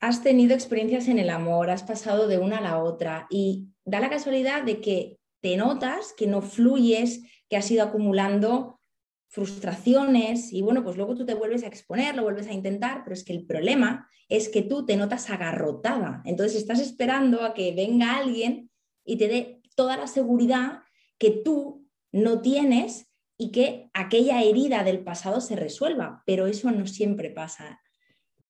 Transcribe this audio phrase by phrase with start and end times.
[0.00, 4.00] has tenido experiencias en el amor, has pasado de una a la otra y da
[4.00, 8.80] la casualidad de que te notas que no fluyes, que has ido acumulando
[9.28, 13.14] frustraciones y bueno, pues luego tú te vuelves a exponer, lo vuelves a intentar, pero
[13.14, 16.22] es que el problema es que tú te notas agarrotada.
[16.24, 18.70] Entonces estás esperando a que venga alguien
[19.04, 20.80] y te dé toda la seguridad
[21.18, 26.86] que tú no tienes y que aquella herida del pasado se resuelva, pero eso no
[26.86, 27.80] siempre pasa.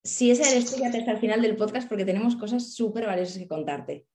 [0.03, 3.37] Si ese eres tú, quédate hasta el final del podcast porque tenemos cosas súper valiosas
[3.37, 4.07] que contarte.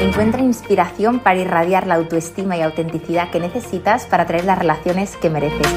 [0.00, 5.30] Encuentra inspiración para irradiar la autoestima y autenticidad que necesitas para traer las relaciones que
[5.30, 5.68] mereces.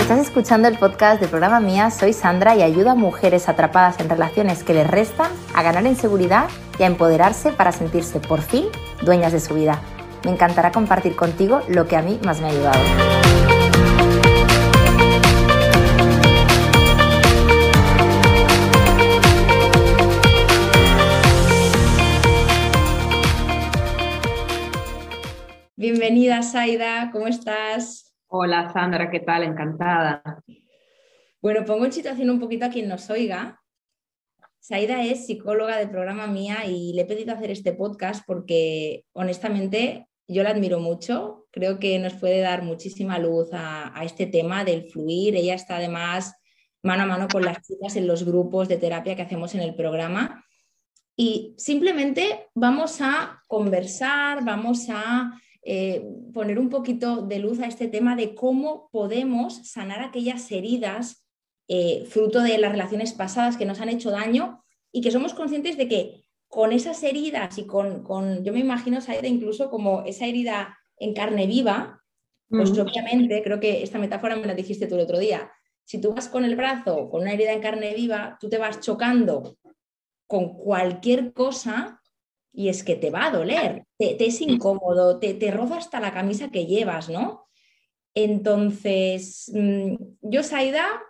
[0.00, 4.08] Estás escuchando el podcast del programa Mía, soy Sandra y ayudo a mujeres atrapadas en
[4.08, 6.48] relaciones que les restan a ganar en seguridad
[6.80, 8.66] y a empoderarse para sentirse por fin
[9.02, 9.80] dueñas de su vida.
[10.24, 12.78] Me encantará compartir contigo lo que a mí más me ha ayudado.
[25.74, 28.14] Bienvenida, Saida, ¿cómo estás?
[28.28, 29.42] Hola, Sandra, ¿qué tal?
[29.42, 30.22] Encantada.
[31.40, 33.60] Bueno, pongo en situación un poquito a quien nos oiga.
[34.60, 40.06] Saida es psicóloga del programa Mía y le he pedido hacer este podcast porque honestamente
[40.28, 41.46] yo la admiro mucho.
[41.50, 45.36] Creo que nos puede dar muchísima luz a, este tema del fluir.
[45.36, 46.34] Ella está además
[46.82, 49.74] mano a mano con las chicas en los grupos de terapia que hacemos en el
[49.74, 50.44] programa.
[51.16, 57.86] Y simplemente vamos a conversar, vamos a eh, poner un poquito de luz a este
[57.86, 61.24] tema de cómo podemos sanar aquellas heridas
[61.68, 65.76] eh, fruto de las relaciones pasadas que nos han hecho daño y que somos conscientes
[65.76, 66.21] de que
[66.52, 71.46] con esas heridas y con, yo me imagino, Saida, incluso como esa herida en carne
[71.46, 72.04] viva,
[72.50, 75.50] pues obviamente, creo que esta metáfora me la dijiste tú el otro día,
[75.86, 78.80] si tú vas con el brazo con una herida en carne viva, tú te vas
[78.80, 79.56] chocando
[80.26, 82.02] con cualquier cosa
[82.52, 86.12] y es que te va a doler, te, es incómodo, te, te roza hasta la
[86.12, 87.48] camisa que llevas, ¿no?
[88.12, 91.00] Entonces, mm, yo, Saida,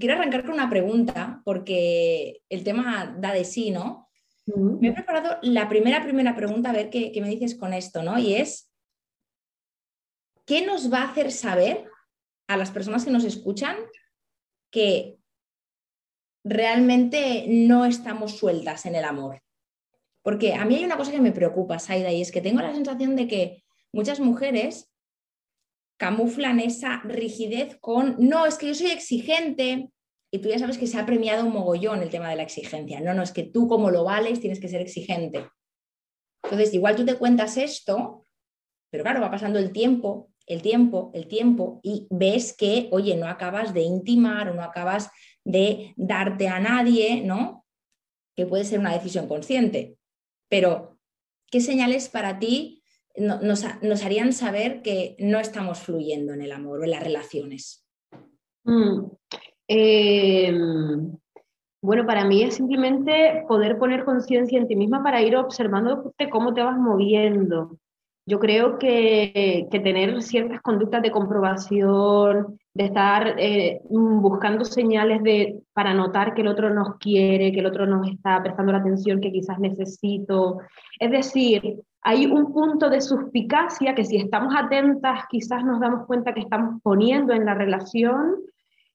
[0.00, 4.08] quiero arrancar con una pregunta, porque el tema da de sí, ¿no?
[4.46, 8.02] Me he preparado la primera, primera pregunta, a ver qué, qué me dices con esto,
[8.02, 8.18] ¿no?
[8.18, 8.72] Y es,
[10.44, 11.88] ¿qué nos va a hacer saber
[12.48, 13.76] a las personas que nos escuchan
[14.72, 15.20] que
[16.44, 19.42] realmente no estamos sueltas en el amor.
[20.22, 22.74] Porque a mí hay una cosa que me preocupa, Saida, y es que tengo la
[22.74, 23.62] sensación de que
[23.92, 24.89] muchas mujeres
[26.00, 29.90] camuflan esa rigidez con, no, es que yo soy exigente,
[30.32, 33.00] y tú ya sabes que se ha premiado un mogollón el tema de la exigencia.
[33.00, 35.46] No, no, es que tú como lo vales tienes que ser exigente.
[36.44, 38.26] Entonces, igual tú te cuentas esto,
[38.90, 43.28] pero claro, va pasando el tiempo, el tiempo, el tiempo, y ves que, oye, no
[43.28, 45.10] acabas de intimar o no acabas
[45.44, 47.66] de darte a nadie, ¿no?
[48.34, 49.96] Que puede ser una decisión consciente.
[50.48, 50.98] Pero,
[51.50, 52.79] ¿qué señales para ti
[53.16, 57.84] nos, harían saber que no estamos fluyendo en el amor o en las relaciones?
[58.64, 59.06] Mm.
[59.68, 61.16] Em,
[61.82, 66.54] bueno, para mí es simplemente poder poner conciencia en ti misma para ir observando cómo
[66.54, 67.78] te vas moviendo.
[68.26, 75.60] Yo creo que, que tener ciertas conductas de comprobación, de estar eh, buscando señales de,
[75.72, 79.20] para notar que el otro nos quiere, que el otro nos está prestando la atención
[79.20, 80.58] que quizás necesito.
[80.98, 86.32] Es decir, hay un punto de suspicacia que si estamos atentas quizás nos damos cuenta
[86.32, 88.36] que estamos poniendo en la relación,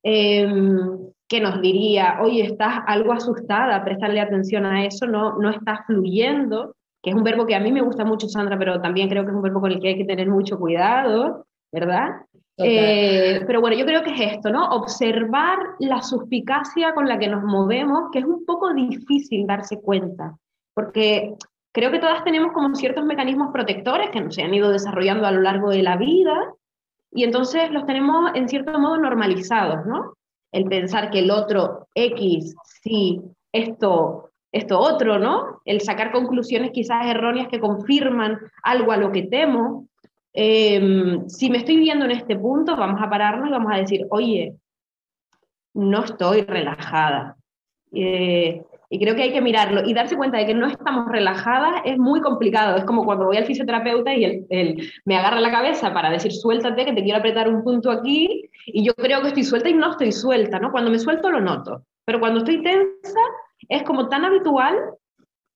[0.03, 5.85] em, que nos diría, oye, estás algo asustada, prestarle atención a eso, no, no estás
[5.85, 9.23] fluyendo, que es un verbo que a mí me gusta mucho, Sandra, pero también creo
[9.23, 12.21] que es un verbo con el que hay que tener mucho cuidado, ¿verdad?
[12.57, 14.69] Eh, pero bueno, yo creo que es esto, ¿no?
[14.69, 20.37] Observar la suspicacia con la que nos movemos, que es un poco difícil darse cuenta,
[20.73, 21.35] porque
[21.75, 25.41] creo que todas tenemos como ciertos mecanismos protectores que se han ido desarrollando a lo
[25.41, 26.53] largo de la vida
[27.11, 30.15] y entonces los tenemos en cierto modo normalizados, ¿no?
[30.51, 35.61] El pensar que el otro X, sí, esto, esto otro, ¿no?
[35.65, 39.87] El sacar conclusiones quizás erróneas que confirman algo a lo que temo,
[40.37, 44.05] Em, si me estoy viendo en este punto, vamos a pararnos y vamos a decir,
[44.09, 44.53] oye,
[45.73, 47.37] no estoy relajada.
[47.93, 51.81] Eh, y creo que hay que mirarlo y darse cuenta de que no estamos relajadas
[51.85, 52.77] es muy complicado.
[52.77, 56.85] Es como cuando voy al fisioterapeuta y él, me agarra la cabeza para decir, suéltate,
[56.85, 58.49] que te quiero apretar un punto aquí.
[58.67, 60.71] Y yo creo que estoy suelta y no estoy suelta, ¿no?
[60.71, 61.83] Cuando me suelto lo noto.
[62.05, 63.19] Pero cuando estoy tensa
[63.67, 64.75] es como tan habitual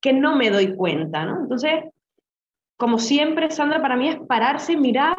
[0.00, 1.40] que no me doy cuenta, ¿no?
[1.40, 1.84] Entonces,
[2.76, 5.16] como siempre, Sandra, para mí es pararse, mirar,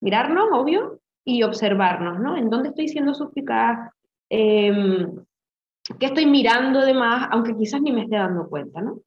[0.00, 2.36] mirarnos, obvio, y observarnos, ¿no?
[2.36, 3.90] ¿En dónde estoy siendo suspicaz?
[4.28, 5.24] Em,
[5.98, 9.00] ¿Qué estoy mirando de más, aunque quizás ni me esté dando cuenta, ¿no?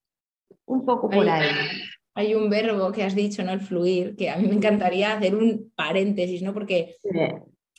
[0.65, 1.47] Un poco por ahí.
[2.15, 3.51] Hay un verbo que has dicho, ¿no?
[3.51, 6.53] El fluir, que a mí me encantaría hacer un paréntesis, ¿no?
[6.53, 6.95] Porque,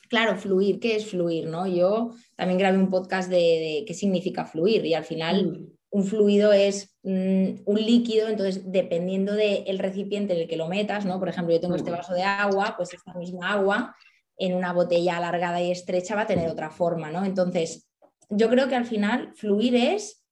[0.09, 1.65] claro, fluir, ¿qué es fluir, no?
[1.67, 5.67] Yo también grabé un podcast de, qué significa fluir y al final mm.
[5.89, 11.05] un fluido es mm, un líquido, entonces dependiendo del recipiente en el que lo metas,
[11.05, 11.19] ¿no?
[11.19, 11.95] Por ejemplo, yo tengo este mm.
[11.95, 13.95] vaso de agua, pues esta misma agua
[14.37, 17.25] en una botella alargada y estrecha va a tener otra forma, ¿no?
[17.25, 17.86] Entonces,
[18.29, 20.23] yo creo que al final fluir es,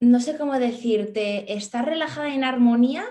[0.00, 3.04] no sé cómo decirte, estar relajada en armonía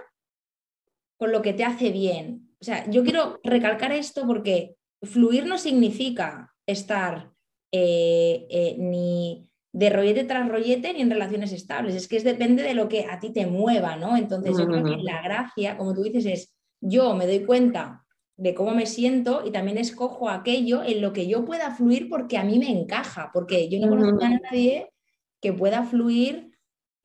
[1.17, 2.49] con lo que te hace bien.
[2.59, 7.31] O sea, yo quiero recalcar esto porque fluir no significa estar
[7.71, 11.95] eh, eh, ni de rollete tras rollete ni en relaciones estables.
[11.95, 14.17] Es que es depende de lo que a ti te mueva, ¿no?
[14.17, 18.00] Entonces, yo creo que la gracia, como tú dices, es yo me doy cuenta
[18.41, 22.39] de cómo me siento y también escojo aquello en lo que yo pueda fluir porque
[22.39, 24.91] a mí me encaja, porque yo no conozco a nadie
[25.39, 26.57] que pueda fluir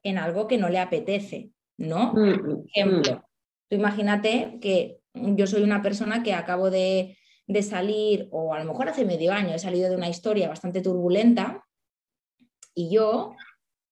[0.02, 2.14] en algo que no le apetece, ¿no?
[2.14, 3.28] Por ejemplo,
[3.68, 8.64] tú imagínate que yo soy una persona que acabo de, de salir, o a lo
[8.64, 11.66] mejor hace medio año he salido de una historia bastante turbulenta
[12.74, 13.34] y yo,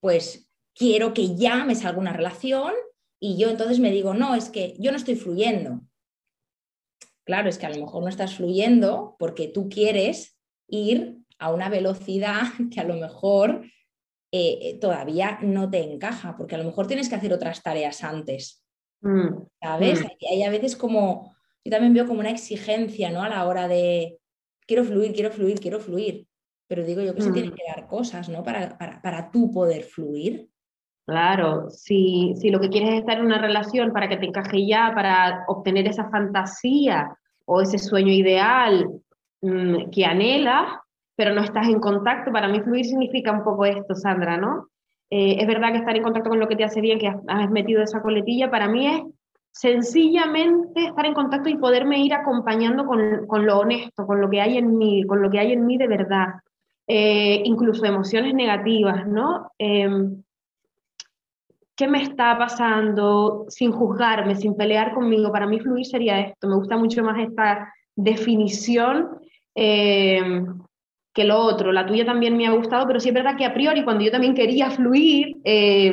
[0.00, 2.72] pues, quiero que ya me salga una relación
[3.20, 5.82] y yo entonces me digo, no, es que yo no estoy fluyendo,
[7.24, 10.38] Claro, es que a lo mejor no estás fluyendo porque tú quieres
[10.68, 12.42] ir a una velocidad
[12.72, 13.64] que a lo mejor
[14.32, 18.02] eh, eh, todavía no te encaja, porque a lo mejor tienes que hacer otras tareas
[18.02, 18.64] antes.
[19.00, 20.02] Mm, ¿Sabes?
[20.02, 20.06] Mm.
[20.30, 23.22] Hay, a veces como, yo también veo como una exigencia, ¿no?
[23.22, 24.18] A la hora de,
[24.66, 26.26] quiero fluir, quiero fluir, quiero fluir.
[26.66, 27.54] Pero digo yo que se tienen mm.
[27.54, 28.42] que dar cosas, ¿no?
[28.42, 30.48] Para, para, para tú poder fluir.
[31.06, 34.66] Claro, si, si lo que quieres es estar en una relación para que te encaje
[34.66, 37.14] ya, para obtener esa fantasía
[37.44, 38.88] o ese sueño ideal
[39.42, 40.66] mm, que anhelas,
[41.14, 44.68] pero no estás en contacto, para mí fluir significa un poco esto, Sandra, ¿no?
[45.10, 47.50] Eh, es verdad que estar en contacto con lo que te hace bien, que has,
[47.50, 49.02] metido esa coletilla, para mí es
[49.52, 54.40] sencillamente estar en contacto y poderme ir acompañando con, con, lo honesto, con lo que
[54.40, 56.28] hay en mí, con lo que hay en mí de verdad.
[56.86, 59.52] Eh, incluso emociones negativas, ¿no?
[59.58, 60.23] Em,
[61.76, 65.32] qué me está pasando sin juzgarme, sin pelear conmigo.
[65.32, 66.48] Para mí fluir sería esto.
[66.48, 69.18] Me gusta mucho más esta definición
[69.54, 70.44] eh,
[71.12, 71.72] que lo otro.
[71.72, 74.10] La tuya también me ha gustado, pero sí es verdad que a priori cuando yo
[74.10, 75.92] también quería fluir, eh,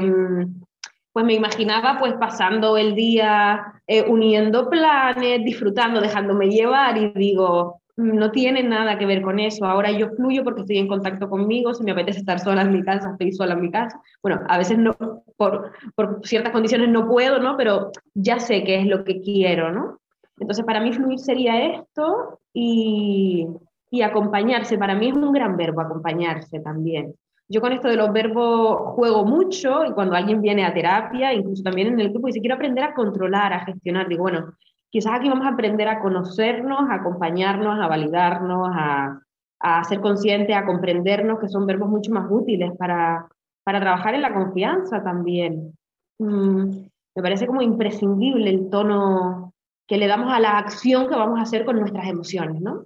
[1.14, 7.81] pues me imaginaba pues pasando el día eh, uniendo planes, disfrutando, dejándome llevar y digo,
[8.02, 9.66] no tiene nada que ver con eso.
[9.66, 12.84] Ahora yo fluyo porque estoy en contacto conmigo, si me apetece estar sola en mi
[12.84, 14.02] casa, estoy sola en mi casa.
[14.22, 14.96] Bueno, a veces no,
[15.38, 17.56] por, por ciertas condiciones no puedo, ¿no?
[17.58, 20.00] Pero ya sé qué es lo que quiero, ¿no?
[20.40, 23.48] Entonces, para mí fluir sería esto y,
[23.92, 24.78] y acompañarse.
[24.78, 27.14] Para mí es un gran verbo acompañarse también.
[27.48, 31.62] Yo con esto de los verbos juego mucho y cuando alguien viene a terapia, incluso
[31.64, 34.54] también en el grupo, dice, quiero aprender a controlar, a gestionar, digo, bueno,
[34.92, 39.20] quizás aquí vamos a aprender a conocernos, a acompañarnos, a validarnos, a,
[39.60, 43.28] a ser conscientes, a comprendernos, que son verbos mucho más útiles para,
[43.64, 45.74] para trabajar en la confianza también.
[46.20, 46.70] Mm,
[47.16, 49.54] me parece como imprescindible el tono
[49.88, 52.86] que le damos a la acción que vamos a hacer con nuestras emociones, ¿no?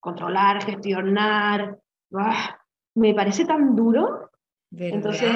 [0.00, 1.78] Controlar, gestionar,
[2.94, 4.30] me parece tan duro
[4.78, 5.30] entonces,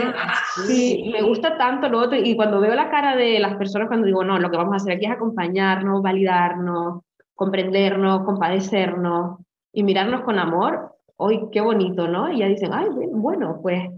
[0.67, 4.07] sí, me gusta tanto lo otro y cuando veo la cara de las personas cuando
[4.07, 7.03] digo, no, lo que vamos a hacer aquí es acompañarnos, validarnos,
[7.35, 9.39] comprendernos, compadecernos
[9.73, 12.33] y mirarnos con amor, hoy qué bonito, ¿no?
[12.33, 13.89] Y ya dicen, ay, bueno, pues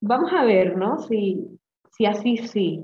[0.00, 0.98] vamos a ver, ¿no?
[0.98, 1.58] Si,
[1.90, 2.82] si así sí.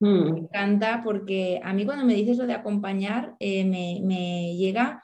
[0.00, 0.32] Mm.
[0.32, 5.02] Me encanta porque a mí cuando me dices lo de acompañar, eh, me, me, llega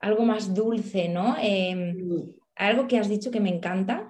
[0.00, 1.36] algo más dulce, ¿no?
[1.40, 2.32] Em.
[2.56, 4.09] Algo que has dicho que me encanta,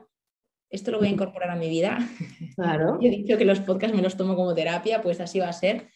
[0.71, 1.99] esto lo voy a incorporar a mi vida.
[2.57, 2.99] Claro.
[3.01, 5.89] he dicho que los podcasts me los tomo como terapia, pues así va a ser.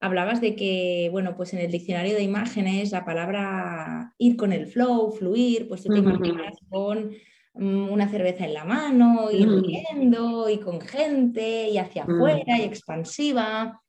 [0.00, 4.66] Hablabas de que, bueno, pues en el diccionario de imágenes la palabra ir con el
[4.66, 7.12] flow, fluir, pues tú te imaginas con
[7.54, 12.62] mm, una cerveza en la mano, ir riendo y con gente y hacia afuera y
[12.62, 13.80] expansiva,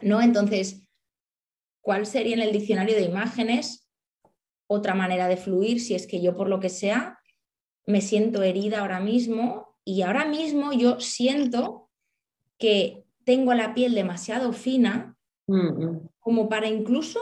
[0.00, 0.20] ¿no?
[0.20, 0.86] Entonces,
[1.80, 3.88] ¿cuál sería en el diccionario de imágenes
[4.68, 7.17] otra manera de fluir si es que yo por lo que sea
[7.88, 11.88] me siento herida ahora mismo y ahora mismo yo siento
[12.58, 15.16] que tengo la piel demasiado fina
[16.18, 17.18] como para incluso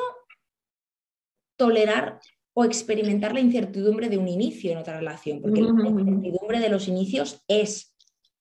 [1.56, 2.18] tolerar
[2.52, 6.88] o experimentar la incertidumbre de un inicio en otra relación, porque la incertidumbre de los
[6.88, 7.94] inicios es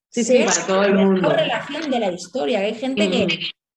[0.08, 1.30] sí, sí, todo el mundo.
[1.30, 2.58] relación de la historia.
[2.58, 3.28] Hay gente que,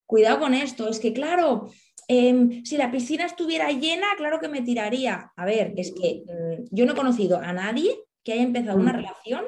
[0.07, 1.69] cuidado con esto, es que claro,
[2.07, 5.31] em, si la piscina estuviera llena, claro que me tiraría.
[5.35, 8.93] A ver, es que mm, yo no he conocido a nadie que haya empezado una
[8.93, 8.95] mm.
[8.95, 9.45] relación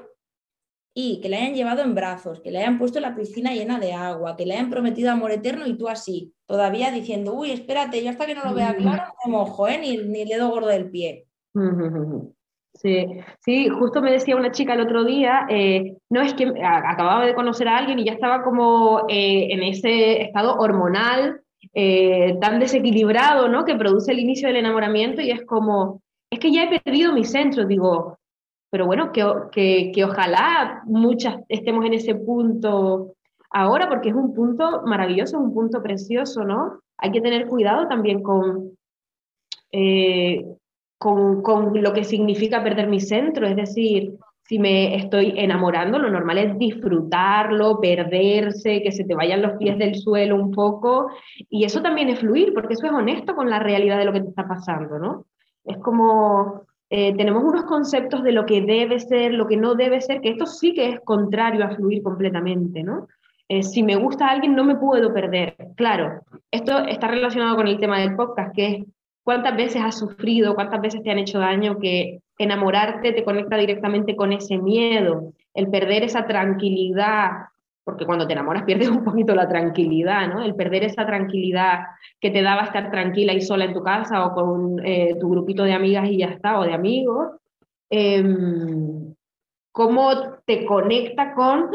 [0.93, 3.93] y que le hayan llevado en brazos, que le hayan puesto la piscina llena de
[3.93, 8.09] agua, que le hayan prometido amor eterno y tú así, todavía diciendo, uy, espérate, yo
[8.09, 9.77] hasta que no lo vea claro no me mojo, ¿eh?
[9.77, 11.25] ni, ni le doy gordo del pie.
[12.73, 13.05] Sí,
[13.41, 17.35] sí, justo me decía una chica el otro día, eh, no es que acababa de
[17.35, 21.41] conocer a alguien y ya estaba como eh, en ese estado hormonal
[21.73, 23.65] eh, tan desequilibrado, ¿no?
[23.65, 26.01] Que produce el inicio del enamoramiento y es como,
[26.31, 28.17] es que ya he perdido mi centro, digo,
[28.71, 33.15] pero bueno, que, que, que ojalá muchas estemos en ese punto
[33.51, 36.79] ahora, porque es un punto maravilloso, un punto precioso, ¿no?
[36.97, 38.71] Hay que tener cuidado también con,
[39.73, 40.45] eh,
[40.97, 44.13] con, con, lo que significa perder mi centro, es decir,
[44.43, 49.77] si me estoy enamorando, lo normal es disfrutarlo, perderse, que se te vayan los pies
[49.77, 51.09] del suelo un poco,
[51.49, 54.21] y eso también es fluir, porque eso es honesto con la realidad de lo que
[54.21, 55.25] te está pasando, ¿no?
[55.65, 60.01] Es como, eh, tenemos unos conceptos de lo que debe ser, lo que no debe
[60.01, 63.07] ser, que esto sí que es contrario a fluir completamente, ¿no?
[63.47, 65.55] Eh, si me gusta a alguien, no me puedo perder.
[65.77, 66.21] Claro,
[66.51, 68.85] esto está relacionado con el tema del podcast, que es
[69.23, 74.17] cuántas veces has sufrido, cuántas veces te han hecho daño, que enamorarte te conecta directamente
[74.17, 77.31] con ese miedo, el perder esa tranquilidad,
[77.83, 80.43] porque cuando te enamoras pierdes un poquito la tranquilidad, ¿no?
[80.43, 81.79] El perder esa tranquilidad
[82.19, 85.63] que te daba estar tranquila y sola en tu casa o con eh, tu grupito
[85.63, 87.37] de amigas y ya está, o de amigos,
[87.89, 89.13] em,
[89.71, 90.11] cómo
[90.45, 91.69] te conecta con,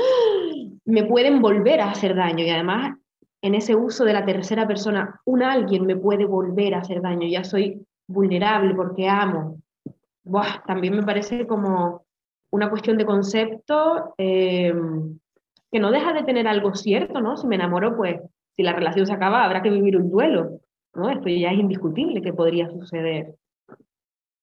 [0.85, 2.97] me pueden volver a hacer daño y además
[3.43, 7.29] en ese uso de la tercera persona, un alguien me puede volver a hacer daño,
[7.29, 9.59] ya soy vulnerable porque amo.
[10.25, 12.05] Buah, también me parece como
[12.51, 14.15] una cuestión de concepto.
[14.19, 15.19] Em,
[15.71, 17.37] que no deja de tener algo cierto, ¿no?
[17.37, 18.21] Si me enamoro, pues
[18.57, 20.61] si la relación se acaba, habrá que vivir un duelo,
[20.95, 21.11] ¿no?
[21.11, 23.35] Esto ya es indiscutible que podría suceder.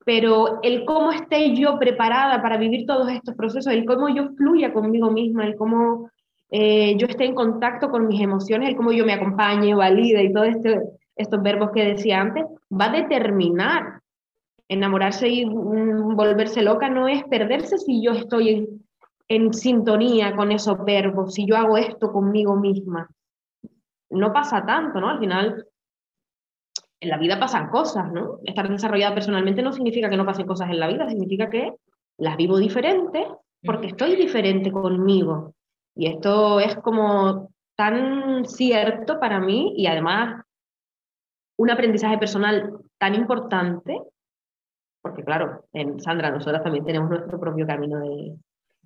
[0.06, 4.74] Pero el cómo esté yo preparada para vivir todos estos procesos, el cómo yo fluya
[4.74, 6.10] conmigo misma, el cómo
[6.52, 10.34] eh, yo esté en contacto con mis emociones, el cómo yo me acompañe, valide y
[10.34, 10.82] todos este,
[11.16, 14.02] estos verbos que decía antes, va a determinar
[14.68, 18.68] enamorarse y mm, volverse loca no es perderse si yo estoy
[19.28, 23.10] en, sintonía con esos verbos, si yo hago esto conmigo misma.
[24.10, 25.10] No pasa tanto, ¿no?
[25.10, 25.66] Al final,
[27.00, 28.40] en la vida pasan cosas, ¿no?
[28.44, 31.74] Estar desarrollada personalmente no significa que no pasen cosas en la vida, significa que
[32.18, 33.28] las vivo diferente
[33.64, 35.56] porque estoy diferente conmigo.
[35.96, 40.44] Y esto es como tan cierto para mí y además
[41.58, 44.02] un aprendizaje personal tan importante,
[45.02, 48.36] porque claro, en Sandra, nosotras también tenemos nuestro propio camino de,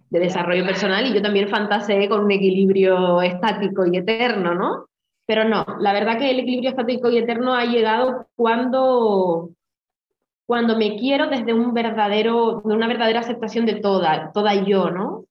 [0.10, 4.88] de desarrollo personal y yo también fantaseé con un equilibrio estático y eterno, ¿no?
[5.26, 9.50] Pero no, la verdad que el equilibrio estático y eterno ha llegado cuando,
[10.46, 15.26] cuando me quiero desde un verdadero, de una verdadera aceptación de toda, toda yo, ¿no?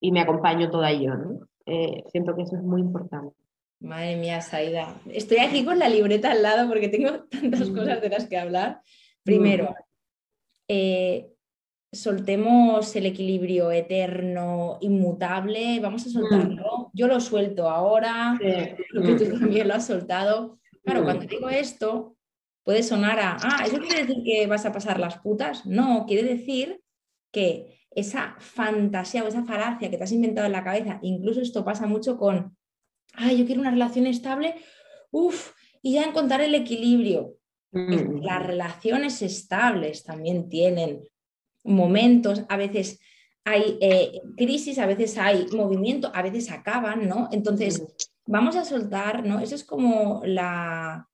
[0.00, 1.46] Y me acompaño toda yo, ¿no?
[1.66, 3.32] Eh, siento que eso es muy importante.
[3.78, 4.94] Madre mía, Saida.
[5.10, 8.82] Estoy aquí con la libreta al lado porque tengo tantas cosas de las que hablar.
[9.22, 9.74] Primero,
[10.68, 11.30] eh,
[11.92, 16.12] soltemos el equilibrio eterno, inmutable, vamos a mm.
[16.12, 16.90] soltarlo.
[16.92, 18.38] Yo lo suelto ahora,
[18.90, 20.58] lo que tú también lo has soltado.
[20.84, 22.16] Claro, cuando digo esto,
[22.64, 25.66] puede sonar a, ah, ¿eso quiere decir que vas a pasar las putas?
[25.66, 26.80] No, quiere decir
[27.32, 31.64] que esa fantasía o esa falacia que te has inventado en la cabeza, incluso esto
[31.64, 32.56] pasa mucho con,
[33.14, 34.54] ah, yo quiero una relación estable,
[35.10, 37.34] uff, y ya encontrar el equilibrio.
[37.72, 38.22] Mm.
[38.22, 41.02] Las relaciones estables también tienen
[41.62, 43.00] momentos, a veces
[43.44, 47.28] hay eh, crisis, a veces hay movimiento, a veces acaban, ¿no?
[47.32, 47.82] Entonces,
[48.26, 49.40] vamos a soltar, ¿no?
[49.40, 51.08] Eso es como la,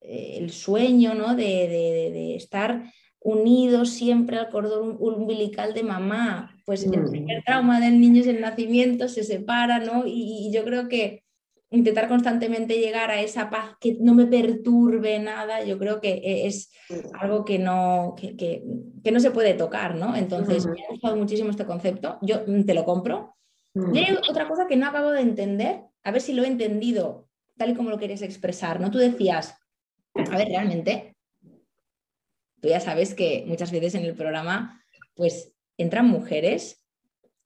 [0.00, 1.34] eh, el sueño, ¿no?
[1.34, 6.54] De, estar unidos siempre al cordón umbilical de mamá.
[6.64, 10.04] Pues el primer trauma del niño es el nacimiento, se separa, ¿no?
[10.06, 11.25] y yo creo que
[11.70, 16.46] intentar constantemente llegar a esa paz que no me perturbe nada, yo creo que e,
[16.46, 16.70] es
[17.18, 18.62] algo que no, que,
[19.10, 20.14] no se puede tocar, ¿no?
[20.14, 23.36] Entonces, me ha gustado muchísimo este concepto, yo mm, te lo compro.
[23.92, 27.28] Y hay otra cosa que no acabo de entender, a ver si lo he entendido
[27.58, 28.90] tal y como lo querías expresar, ¿no?
[28.90, 29.58] Tú decías,
[30.14, 31.16] a ver, realmente,
[32.60, 34.82] tú ya sabes que muchas veces en el programa,
[35.14, 36.85] pues entran mujeres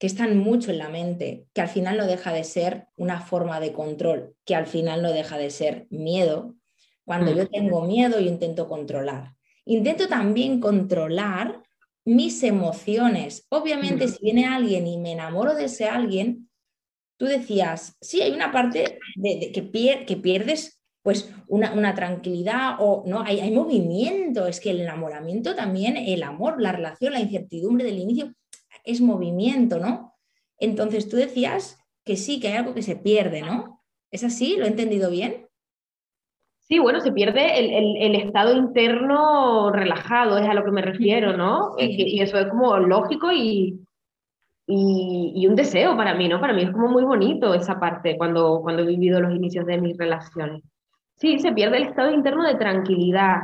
[0.00, 3.60] que están mucho en la mente, que al final no deja de ser una forma
[3.60, 6.56] de control, que al final no deja de ser miedo.
[7.04, 7.48] Cuando yo mm.
[7.48, 9.34] tengo miedo, yo intento controlar.
[9.66, 11.62] Intento también controlar
[12.06, 13.46] mis emociones.
[13.50, 14.08] Obviamente, mm.
[14.08, 16.48] si viene alguien y me enamoro de ese alguien,
[17.18, 23.20] tú decías, sí, hay una parte de, que, que pierdes pues una, tranquilidad o no,
[23.20, 27.98] hay, hay, movimiento, es que el enamoramiento también, el amor, la relación, la incertidumbre del
[27.98, 28.34] inicio
[28.84, 30.14] es movimiento, ¿no?
[30.58, 33.82] Entonces tú decías que sí, que hay algo que se pierde, ¿no?
[34.10, 34.56] ¿Es así?
[34.56, 35.46] ¿Lo he entendido bien?
[36.58, 41.74] Sí, bueno, se pierde el, estado interno relajado, es a lo que me refiero, ¿no?
[41.78, 43.80] Y, eso es como lógico y,
[44.68, 46.40] y, un deseo para mí, ¿no?
[46.40, 49.80] Para mí es como muy bonito esa parte cuando, cuando he vivido los inicios de
[49.80, 50.62] mis relaciones.
[51.16, 53.40] Sí, se pierde el estado interno de tranquilidad,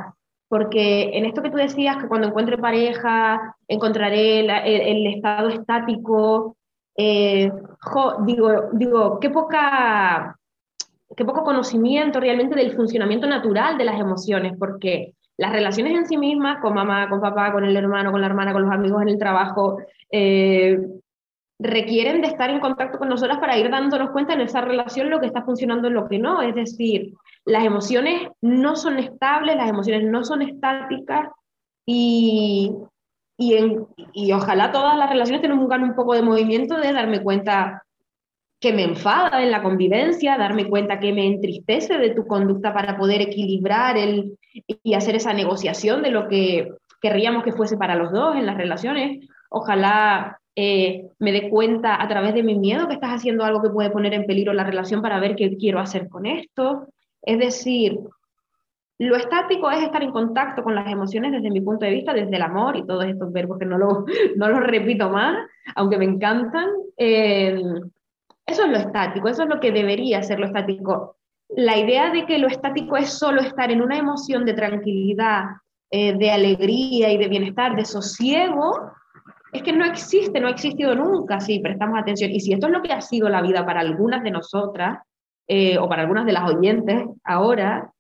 [0.49, 6.57] porque en esto que tú decías, que cuando encuentre pareja, encontraré el, estado estático,
[6.97, 7.51] eh,
[8.25, 10.39] digo, digo, qué poca,
[11.17, 16.17] qué poco conocimiento realmente del funcionamiento natural de las emociones, porque las relaciones en sí
[16.17, 19.09] mismas, con mamá, con papá, con el hermano, con la hermana, con los amigos en
[19.09, 19.79] el trabajo,
[20.11, 20.79] eh,
[21.59, 25.21] requieren de estar en contacto con nosotras para ir dándonos cuenta en esa relación lo
[25.21, 26.41] que está funcionando y lo que no.
[26.41, 27.15] Es decir,
[27.47, 31.29] las emociones no son estables, las emociones no son estáticas
[31.87, 32.73] y,
[33.39, 37.85] y, ojalá todas las relaciones tengan un poco de movimiento de darme cuenta
[38.59, 42.97] que me enfada en la convivencia, darme cuenta que me entristece de tu conducta para
[42.97, 44.37] poder equilibrar el,
[44.83, 48.57] y hacer esa negociación de lo que querríamos que fuese para los dos en las
[48.57, 49.29] relaciones.
[49.51, 53.71] Ojalá eh, me dé cuenta a través de mi miedo que estás haciendo algo que
[53.71, 56.89] puede poner en peligro la relación para ver qué quiero hacer con esto.
[57.27, 57.99] Es decir,
[58.99, 62.37] lo estático es estar en contacto con las emociones desde mi punto de vista, desde
[62.37, 64.05] el amor y todos estos verbos que no los
[64.37, 65.37] no lo repito más,
[65.75, 66.69] aunque me encantan.
[66.97, 67.61] Eh,
[68.47, 71.17] eso es lo estático, eso es lo que debería ser lo estático.
[71.49, 75.45] La idea de que lo estático es solo estar en una emoción de tranquilidad,
[75.91, 78.93] eh, de alegría y de bienestar, de sosiego,
[79.53, 82.31] es que no existe, no ha existido nunca si prestamos atención.
[82.31, 84.99] Y si esto es lo que ha sido la vida para algunas de nosotras,
[85.49, 87.93] eh, o para algunas de las oyentes ahora,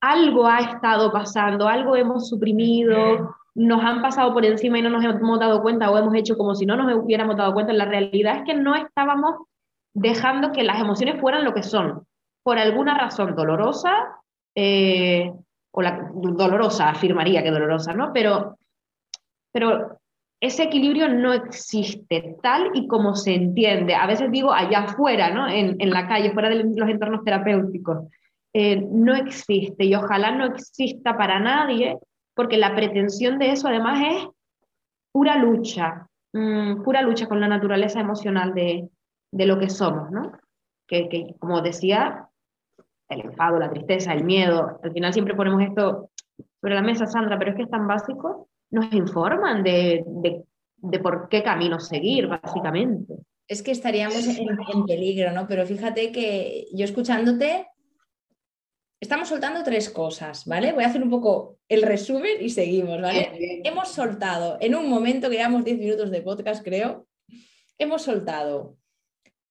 [0.00, 5.04] algo ha estado pasando, algo hemos suprimido, nos han pasado por encima y no nos
[5.04, 7.72] hemos dado cuenta o hemos hecho como si no nos hubiéramos dado cuenta.
[7.72, 9.46] La realidad es que no estábamos
[9.94, 12.06] dejando que las emociones fueran lo que son,
[12.42, 14.18] por alguna razón dolorosa,
[14.54, 15.32] eh,
[15.70, 18.12] o dolorosa, afirmaría que dolorosa, ¿no?
[18.12, 18.58] Pero,
[19.52, 19.98] pero
[20.40, 23.94] ese equilibrio no existe tal y como se entiende.
[23.94, 25.48] A veces digo allá afuera, ¿no?
[25.48, 28.08] en, la calle, fuera de los entornos terapéuticos.
[28.52, 31.98] Eh, no existe y ojalá no exista para nadie,
[32.34, 34.28] porque la pretensión de eso además es
[35.12, 38.88] pura lucha, mm, pura lucha con la naturaleza emocional de,
[39.32, 40.32] lo que somos, ¿no?
[40.86, 42.28] Que, como decía,
[43.08, 46.10] el enfado, la tristeza, el miedo, al final siempre ponemos esto
[46.60, 50.04] sobre la mesa, Sandra, pero es que es tan básico nos informan de,
[51.02, 53.14] por qué camino seguir, básicamente.
[53.46, 55.46] Es que estaríamos en, peligro, ¿no?
[55.46, 57.68] Pero fíjate que yo escuchándote,
[59.00, 60.72] estamos soltando tres cosas, ¿vale?
[60.72, 63.60] Voy a hacer un poco el resumen y seguimos, ¿vale?
[63.64, 67.06] Hemos soltado, en un momento que llevamos 10 minutos de podcast, creo,
[67.78, 68.76] hemos soltado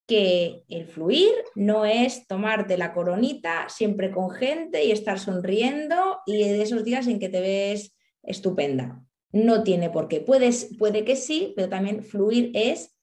[0.06, 6.40] que el fluir no es tomarte la coronita siempre con gente y estar sonriendo y
[6.40, 9.02] de esos días en que te ves estupenda.
[9.34, 10.22] No tiene por qué.
[10.22, 12.96] Puedes, puede que sí, pero también fluir es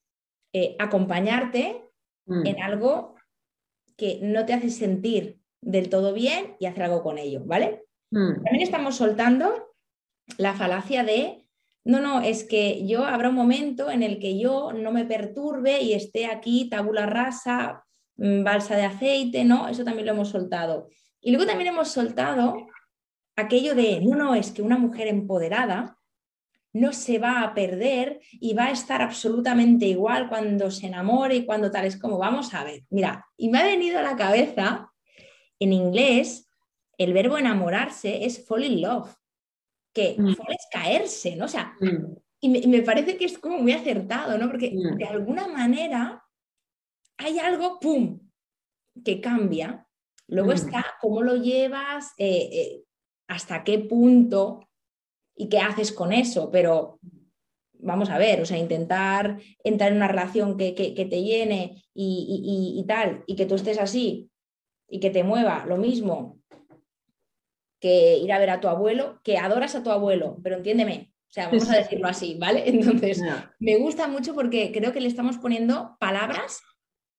[0.52, 1.84] eh, acompañarte
[2.26, 2.46] mm.
[2.46, 3.16] en algo
[3.96, 7.84] que no te hace sentir del todo bien y hacer algo con ello, ¿vale?
[8.10, 8.42] Mm.
[8.42, 9.74] También estamos soltando
[10.38, 11.46] la falacia de,
[11.84, 15.82] no, no, es que yo habrá un momento en el que yo no me perturbe
[15.82, 17.84] y esté aquí tabula rasa,
[18.16, 19.68] mm, balsa de aceite, ¿no?
[19.68, 20.88] Eso también lo hemos soltado.
[21.20, 22.54] Y luego también hemos soltado
[23.36, 25.98] aquello de, no, no, es que una mujer empoderada
[26.72, 31.46] no se va a perder y va a estar absolutamente igual cuando se enamore y
[31.46, 31.86] cuando tal.
[31.86, 34.92] Es como, vamos a ver, mira, y me ha venido a la cabeza,
[35.58, 36.48] en inglés,
[36.96, 39.14] el verbo enamorarse es fall in love,
[39.92, 40.34] que mm.
[40.34, 41.46] fall es caerse, ¿no?
[41.46, 42.16] O sea, mm.
[42.40, 44.48] y, me, parece que es como muy acertado, ¿no?
[44.48, 44.96] Porque mm.
[44.96, 46.24] de alguna manera
[47.16, 48.20] hay algo, ¡pum!,
[49.04, 49.86] que cambia.
[50.28, 52.84] Luego está cómo lo llevas, eh, eh,
[53.26, 54.69] hasta qué punto
[55.40, 57.00] y qué haces con eso, pero
[57.78, 63.24] vamos a ver, o sea, intentar entrar en una relación que, te llene y, tal,
[63.26, 64.30] y que tú estés así
[64.86, 66.38] y que te mueva, lo mismo
[67.80, 71.32] que ir a ver a tu abuelo, que adoras a tu abuelo, pero entiéndeme, o
[71.32, 72.64] sea, vamos a decirlo así, ¿vale?
[72.66, 73.22] Entonces,
[73.58, 76.60] me gusta mucho porque creo que le estamos poniendo palabras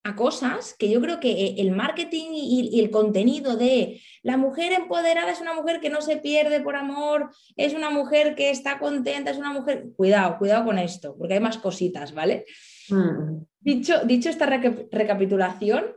[0.03, 4.73] a cosas que yo creo que eh, el marketing y, el contenido de la mujer
[4.73, 8.79] empoderada es una mujer que no se pierde por amor, es una mujer que está
[8.79, 9.89] contenta, es una mujer...
[9.95, 12.45] Cuidado, cuidado con esto, porque hay más cositas, ¿vale?
[12.89, 13.43] Mm.
[13.59, 15.93] Dicho, dicho esta recapitulación,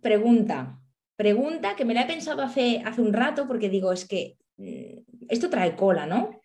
[0.00, 0.80] pregunta,
[1.16, 5.26] pregunta que me la he pensado hace, hace un rato porque digo, es que mm,
[5.28, 6.40] esto trae cola, ¿no?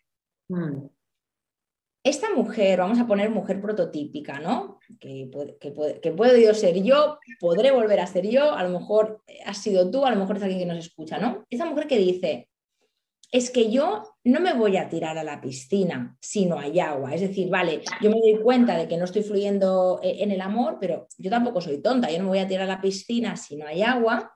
[0.50, 0.97] Mm.
[2.08, 4.80] Esta mujer, vamos a poner mujer prototípica, ¿no?
[5.00, 9.58] Que, que, que, puedo ser yo, podré volver a ser yo, a lo mejor has
[9.58, 11.46] sido tú, a lo mejor es alguien que nos escucha, ¿no?
[11.50, 12.50] Esa mujer que dice,
[13.32, 17.14] es que yo no me voy a tirar a la piscina si no hay agua.
[17.14, 20.42] Es decir, vale, yo me doy cuenta de que no estoy fluyendo eh, en el
[20.42, 23.36] amor, pero yo tampoco soy tonta, yo no me voy a tirar a la piscina
[23.36, 24.34] si no hay agua.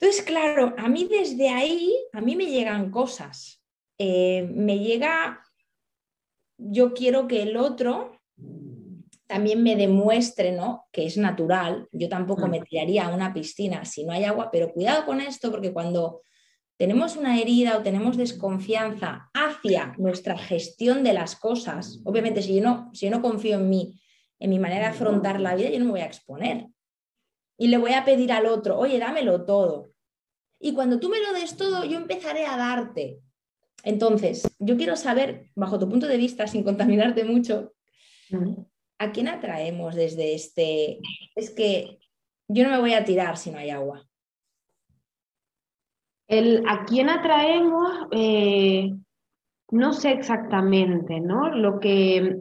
[0.00, 3.62] Entonces, claro, a mí desde ahí, a mí me llegan cosas.
[3.98, 5.40] Eh, me llega,
[6.58, 8.12] yo quiero que el otro
[9.26, 10.86] también me demuestre ¿no?
[10.92, 11.88] que es natural.
[11.92, 15.50] Yo tampoco me tiraría a una piscina si no hay agua, pero cuidado con esto
[15.50, 16.22] porque cuando
[16.76, 22.62] tenemos una herida o tenemos desconfianza hacia nuestra gestión de las cosas, obviamente si yo
[22.62, 24.00] no, si yo no confío en mí,
[24.40, 26.68] en mi manera de afrontar la vida, yo no me voy a exponer.
[27.56, 29.90] Y le voy a pedir al otro, oye, dámelo todo.
[30.58, 33.20] Y cuando tú me lo des todo, yo empezaré a darte.
[33.84, 37.74] Entonces, yo quiero saber, bajo tu punto de vista, sin contaminarte mucho,
[38.98, 41.00] ¿a quién atraemos desde este?
[41.36, 41.98] Es que
[42.48, 44.06] yo no me voy a tirar si no hay agua.
[46.26, 48.94] El a quién atraemos, eh,
[49.70, 51.50] no sé exactamente, ¿no?
[51.50, 52.38] Lo que,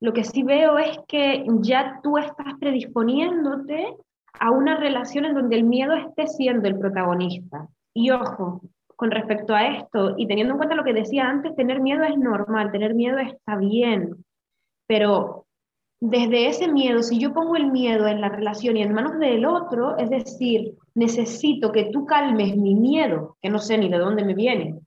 [0.00, 3.96] lo que sí veo es que ya tú estás predisponiéndote
[4.38, 7.66] a una relación en donde el miedo esté siendo el protagonista.
[7.94, 8.60] Y ojo,
[8.96, 12.16] con respecto a esto, y teniendo en cuenta lo que decía antes, tener miedo es
[12.16, 14.24] normal, tener miedo está bien,
[14.86, 15.46] pero
[16.00, 19.46] desde ese miedo, si yo pongo el miedo en la relación y en manos del
[19.46, 24.24] otro, es decir, necesito que tú calmes mi miedo, que no sé ni de dónde
[24.24, 24.78] me viene,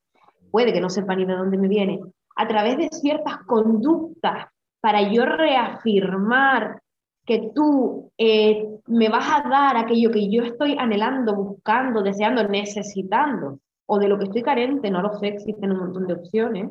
[0.52, 2.00] puede que no sepa ni de dónde me viene,
[2.36, 4.48] a través de ciertas conductas
[4.82, 6.82] para yo reafirmar
[7.26, 13.60] que tú eh, me vas a dar aquello que yo estoy anhelando, buscando, deseando, necesitando,
[13.92, 16.70] o de lo que estoy carente, no lo sé, existen un montón de opciones,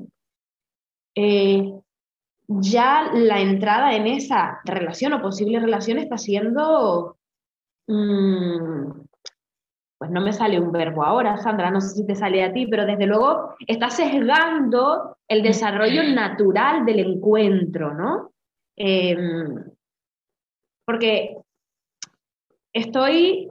[1.17, 1.73] eh,
[2.47, 7.19] ya la entrada en esa relación o posible relación está siendo,
[7.89, 9.01] mm,
[9.99, 12.69] pues no me sale un verbo ahora, Sandra, no sé si te sale a ti,
[12.69, 18.31] pero desde luego está sesgando el desarrollo natural del encuentro, ¿no?
[18.77, 19.65] Em,
[20.87, 21.37] porque
[22.73, 23.51] estoy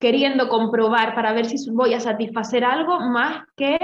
[0.00, 3.78] queriendo comprobar para ver si voy a satisfacer algo más que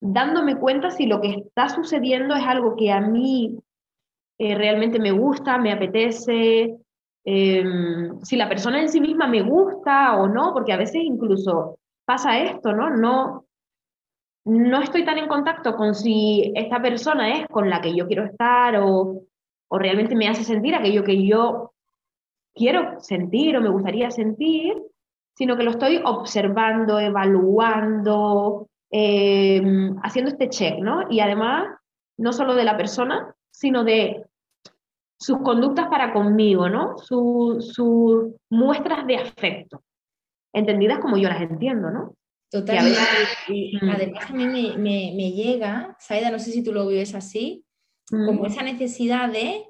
[0.00, 3.58] dándome cuenta si lo que está sucediendo es algo que a mí
[4.38, 6.76] eh, realmente me gusta, me apetece,
[7.24, 11.78] em, si la persona en sí misma me gusta o no, porque a veces incluso
[12.04, 12.90] pasa esto, ¿no?
[12.90, 13.44] No,
[14.44, 18.24] no estoy tan en contacto con si esta persona es con la que yo quiero
[18.24, 19.24] estar o,
[19.68, 21.72] o realmente me hace sentir aquello que yo
[22.54, 24.80] quiero sentir o me gustaría sentir,
[25.38, 29.62] sino que lo estoy observando, evaluando, eh,
[30.02, 31.08] haciendo este check, ¿no?
[31.08, 31.78] Y además,
[32.18, 34.24] no solo de la persona, sino de
[35.16, 36.98] sus conductas para conmigo, ¿no?
[36.98, 39.84] Sus muestras de afecto,
[40.52, 42.16] entendidas como yo las entiendo, ¿no?
[42.50, 42.98] Totalmente.
[43.46, 43.90] Y mm.
[43.90, 47.64] además a mí me, llega, Saida, no sé si tú lo vives así,
[48.10, 48.46] como mm.
[48.46, 49.66] esa necesidad de,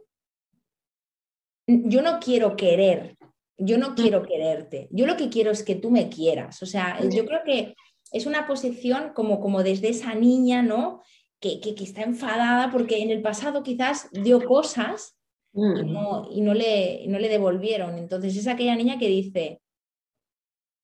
[1.66, 3.17] yo no quiero querer,
[3.58, 6.62] yo no quiero quererte, yo lo que quiero es que tú me quieras.
[6.62, 7.74] O sea, yo creo que
[8.12, 11.02] es una posición como, como desde esa niña, ¿no?
[11.40, 15.16] Que, que, está enfadada porque en el pasado quizás dio cosas
[15.52, 15.92] y, mm.
[15.92, 17.98] no, y no, le, no le devolvieron.
[17.98, 19.60] Entonces es aquella niña que dice,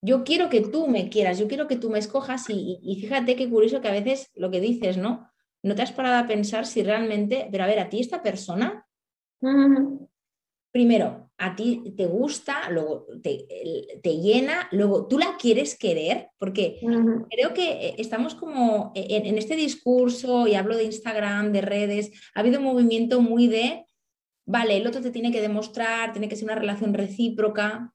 [0.03, 3.37] yo quiero que tú me quieras, yo quiero que tú me escojas y, y, fíjate
[3.37, 5.31] qué curioso que a veces lo que dices, ¿no?
[5.63, 8.87] No te has parado a pensar si realmente, pero a ver, a ti esta persona,
[10.75, 13.47] primero, a ti te gusta, luego te,
[14.03, 16.81] llena, luego tú la quieres querer, porque
[17.31, 22.11] creo que eh, estamos como e, en, este discurso, y hablo de Instagram, de redes,
[22.35, 23.87] ha habido un movimiento muy de,
[24.47, 27.95] vale, el otro te tiene que demostrar, tiene que ser una relación recíproca,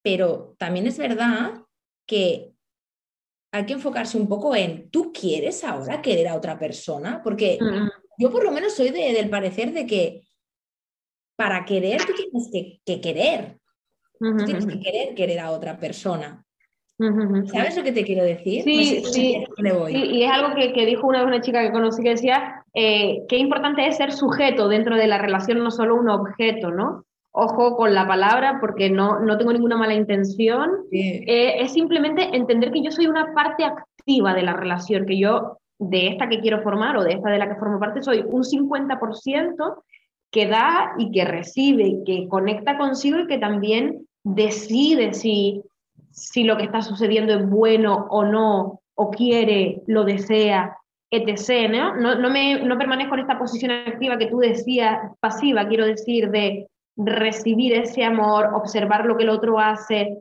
[0.00, 1.64] pero también es verdad
[2.06, 2.52] que
[3.52, 7.20] hay que enfocarse un poco en, ¿tú quieres ahora querer a otra persona?
[7.24, 7.58] Porque
[8.16, 10.24] yo por lo menos soy del parecer de que
[11.36, 12.50] para querer tú tienes
[12.84, 13.58] que, querer.
[14.18, 16.44] Tú tienes que querer querer a otra persona.
[17.46, 18.62] ¿Sabes lo que te quiero decir?
[18.62, 19.44] Sí, sí.
[19.90, 23.86] Y es algo que, dijo una, una chica que conocí que decía eh, qué importante
[23.86, 27.04] es ser sujeto dentro de la relación, no solo un objeto, ¿no?
[27.32, 30.70] Ojo con la palabra porque no, no tengo ninguna mala intención.
[30.92, 35.58] Eh, es simplemente entender que yo soy una parte activa de la relación, que yo
[35.80, 38.44] de esta que quiero formar o de esta de la que formo parte soy un
[38.44, 39.82] 50%
[40.34, 45.62] que da y que recibe, que conecta consigo y que también decide si,
[46.10, 50.76] si lo que está sucediendo es bueno o no, o quiere, lo desea,
[51.12, 51.70] etc.
[51.70, 51.94] ¿no?
[51.94, 56.28] No, no, me, no permanezco en esta posición activa que tú decías, pasiva, quiero decir,
[56.30, 56.66] de
[56.96, 60.18] recibir ese amor, observar lo que el otro hace.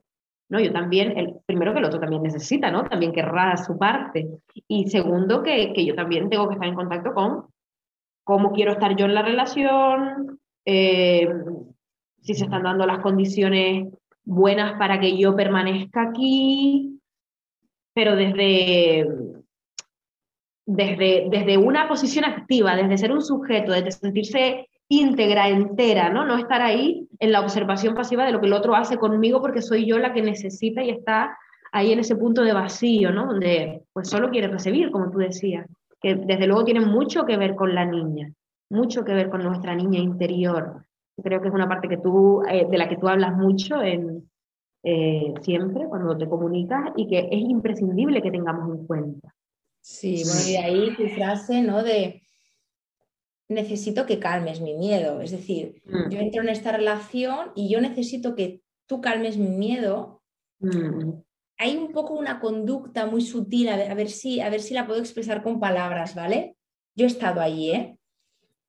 [0.47, 2.83] No, yo también, el, primero que el otro también necesita, ¿no?
[2.83, 4.27] También querrá su parte.
[4.67, 7.45] Y segundo, que, que yo también tengo que estar en contacto con
[8.23, 11.27] cómo quiero estar yo en la relación, eh,
[12.21, 13.87] si se están dando las condiciones
[14.23, 16.99] buenas para que yo permanezca aquí,
[17.93, 19.05] pero desde,
[20.65, 26.25] desde, desde una posición activa, desde ser un sujeto, desde sentirse íntegra, entera, ¿no?
[26.25, 29.61] No estar ahí en la observación pasiva de lo que el otro hace conmigo porque
[29.61, 31.37] soy yo la que necesita y está
[31.71, 33.25] ahí en ese punto de vacío, ¿no?
[33.25, 35.67] Donde pues solo quiere recibir, como tú decías,
[36.03, 38.31] que desde luego tiene mucho que ver con la niña,
[38.69, 40.85] mucho que ver con nuestra niña interior.
[41.23, 44.29] Creo que es una parte que tú, eh, de la que tú hablas mucho en,
[44.83, 49.33] eh, siempre cuando te comunicas y que es imprescindible que tengamos en cuenta.
[49.81, 51.83] Sí, bueno, y ahí tu frase, ¿no?
[51.83, 52.21] De
[53.47, 55.21] necesito que calmes mi miedo.
[55.21, 56.09] Es decir, mm.
[56.09, 60.21] yo entro en esta relación y yo necesito que tú calmes mi miedo.
[60.59, 61.11] Mm.
[61.57, 64.99] Hay un poco una conducta muy sutil, a ver, si, a ver si la puedo
[64.99, 66.57] expresar con palabras, ¿vale?
[66.95, 67.97] Yo he estado allí, ¿eh?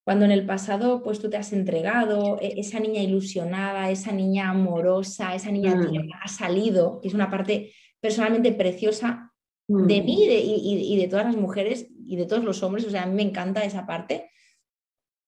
[0.04, 4.50] Cuando en el pasado pues tú te has entregado, e, esa niña ilusionada, esa niña
[4.50, 6.10] amorosa, esa niña que mm.
[6.22, 9.32] ha salido, que es una parte personalmente preciosa
[9.66, 13.04] de mí y, y, de todas las mujeres y de todos los hombres, o sea,
[13.04, 14.30] a mí me encanta esa parte.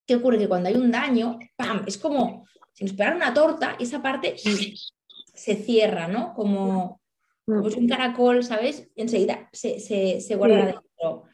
[0.06, 0.38] ¿Qué ocurre?
[0.38, 1.84] Que cuando hay un daño, ¡pam!
[1.86, 6.34] Es como si nos pegara una torta y esa parte se cierra, ¿no?
[6.34, 7.00] Como,
[7.46, 8.90] como un caracol, ¿sabes?
[8.96, 11.24] Enseguida se, se, guarda dentro.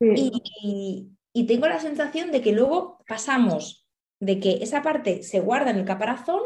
[0.00, 3.86] Y, y, tengo la sensación de que luego pasamos
[4.20, 6.40] de que esa parte se guarda en el caparazón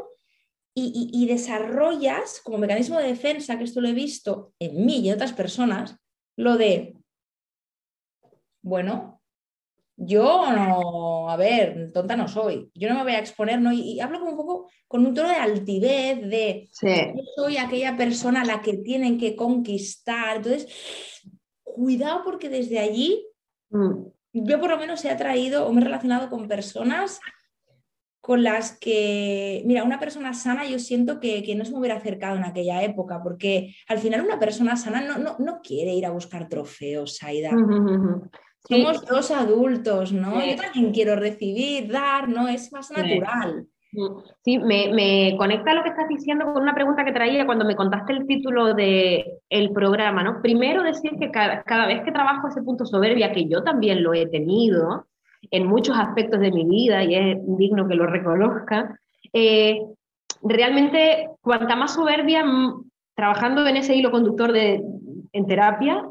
[0.75, 5.09] y, y, desarrollas como mecanismo de defensa, que esto lo he visto en mí y
[5.09, 5.97] en otras personas,
[6.37, 6.97] lo de,
[8.63, 9.20] bueno,
[10.03, 13.71] yo no, a ver, tonta no soy, yo no me voy a exponer, ¿no?
[13.71, 18.41] Y, hablo como un poco con un tono de altivez, de yo soy aquella persona
[18.41, 20.39] a la que tienen que conquistar.
[20.39, 21.21] Entonces,
[21.63, 23.27] cuidado porque desde allí
[23.69, 24.07] mm.
[24.33, 27.21] yo por lo menos he atraído o me he relacionado con personas
[28.23, 32.37] con las que, mira, una persona sana yo siento que, no se me hubiera acercado
[32.37, 36.11] en aquella época, porque al final una persona sana no, no, no quiere ir a
[36.11, 37.51] buscar trofeos, Aida.
[38.69, 40.45] Somos dos adultos, ¿no?
[40.45, 42.49] Yo también quiero recibir, dar, ¿no?
[42.49, 43.67] Es más natural.
[44.45, 47.75] Sí, me, me, conecta lo que estás diciendo con una pregunta que traía cuando me
[47.75, 50.41] contaste el título del el programa, ¿no?
[50.41, 54.15] Primero decir que cada, cada, vez que trabajo ese punto soberbia, que yo también lo
[54.15, 55.07] he tenido
[55.51, 58.97] en muchos aspectos de mi vida y es digno que lo reconozca,
[59.33, 59.81] eh,
[60.43, 62.45] realmente cuanta más soberbia,
[63.17, 64.83] trabajando en ese hilo conductor de,
[65.33, 66.05] en terapia,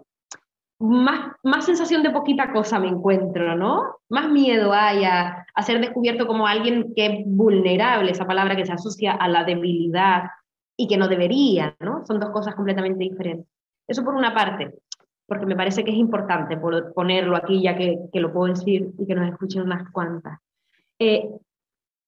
[0.79, 3.97] más, más sensación de poquita cosa me encuentro, ¿no?
[4.07, 8.71] Más miedo hay a, ser descubierto como alguien que es vulnerable, esa palabra que se
[8.71, 10.23] asocia a la debilidad
[10.77, 12.05] y que no debería, ¿no?
[12.05, 13.47] Son dos cosas completamente diferentes.
[13.87, 14.73] Eso por una parte,
[15.27, 19.05] porque me parece que es importante ponerlo aquí ya que, que lo puedo decir y
[19.05, 20.39] que nos escuchen unas cuantas.
[20.97, 21.29] Eh,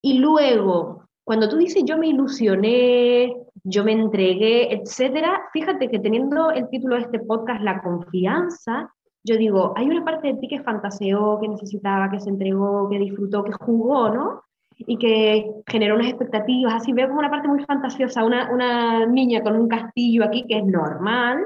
[0.01, 6.51] y luego, cuando tú dices yo me ilusioné, yo me entregué, etcétera, fíjate que teniendo
[6.51, 10.61] el título de este podcast, La confianza, yo digo, hay una parte de ti que
[10.61, 14.43] fantaseó, que necesitaba, que se entregó, que disfrutó, que jugó, ¿no?
[14.75, 19.41] Y que generó unas expectativas, así veo como una parte muy fantasiosa, una, una niña
[19.41, 21.45] con un castillo aquí que es normal,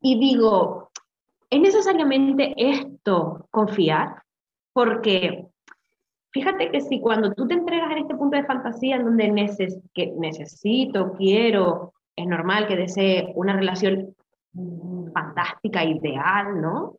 [0.00, 0.90] y digo,
[1.50, 4.22] ¿es necesariamente esto confiar?
[4.72, 5.48] Porque
[6.38, 9.80] Fíjate que si cuando tú te entregas en este punto de fantasía en donde neces
[9.92, 14.14] que necesito, quiero, es normal que desee una relación
[15.12, 16.94] fantástica, ideal, ¿no?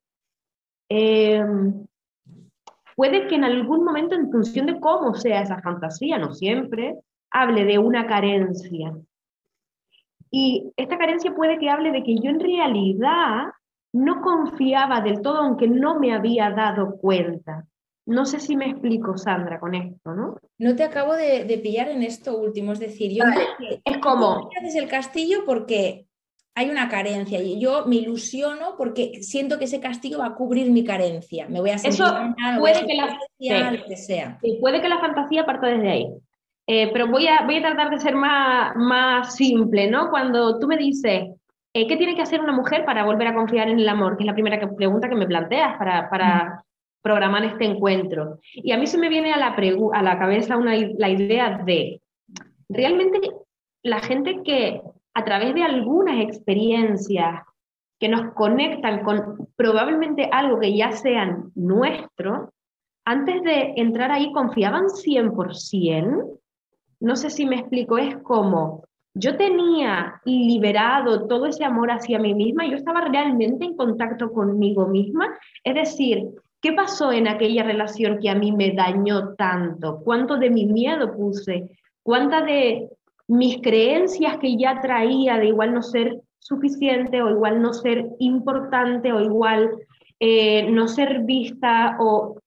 [0.90, 1.88] Em,
[2.98, 6.96] puede que en algún momento, en función de cómo sea esa fantasía, no siempre,
[7.32, 8.94] hable de una carencia.
[10.30, 13.46] Y esta carencia puede que hable de que yo en realidad
[13.94, 17.66] no confiaba del todo, aunque no me había dado cuenta.
[18.10, 20.38] No sé si me explico, Sandra, con esto, ¿no?
[20.58, 23.24] No te acabo de, pillar en esto último, es decir, yo
[23.86, 26.08] es como haces el castillo porque
[26.56, 30.72] hay una carencia y yo me ilusiono porque siento que ese castillo va a cubrir
[30.72, 31.48] mi carencia.
[31.50, 34.40] Me voy a sentir Eso puede que la lo que sea.
[34.60, 36.08] puede que la fantasía parta desde ahí.
[36.66, 40.10] Eh, pero voy a, voy a tratar de ser más, más simple, ¿no?
[40.10, 41.30] Cuando tú me dices,
[41.74, 44.18] eh, ¿qué tiene que hacer una mujer para volver a confiar en el amor?
[44.18, 46.64] Que es la primera pregunta que me planteas para, para
[47.02, 48.40] programar este encuentro.
[48.54, 49.56] Y a mí se me viene a la,
[49.94, 52.02] a la cabeza una, la idea de,
[52.68, 53.20] realmente
[53.84, 54.82] la gente que
[55.14, 57.44] a través de algunas experiencias
[58.00, 62.54] que nos conectan con probablemente algo que ya sean nuestro,
[63.06, 66.40] antes de entrar ahí confiaban 100%.
[67.02, 68.84] No sé si me explico, es como
[69.14, 74.88] yo tenía liberado todo ese amor hacia mí misma, yo estaba realmente en contacto conmigo
[74.88, 76.30] misma, es decir,
[76.62, 80.02] ¿qué pasó en aquella relación que a mí me dañó tanto?
[80.04, 81.70] ¿Cuánto de mi miedo puse?
[82.04, 82.90] ¿Cuántas de
[83.28, 89.14] mis creencias que ya traía de igual no ser suficiente o igual no ser importante
[89.14, 89.72] o igual
[90.20, 92.40] eh, no ser vista o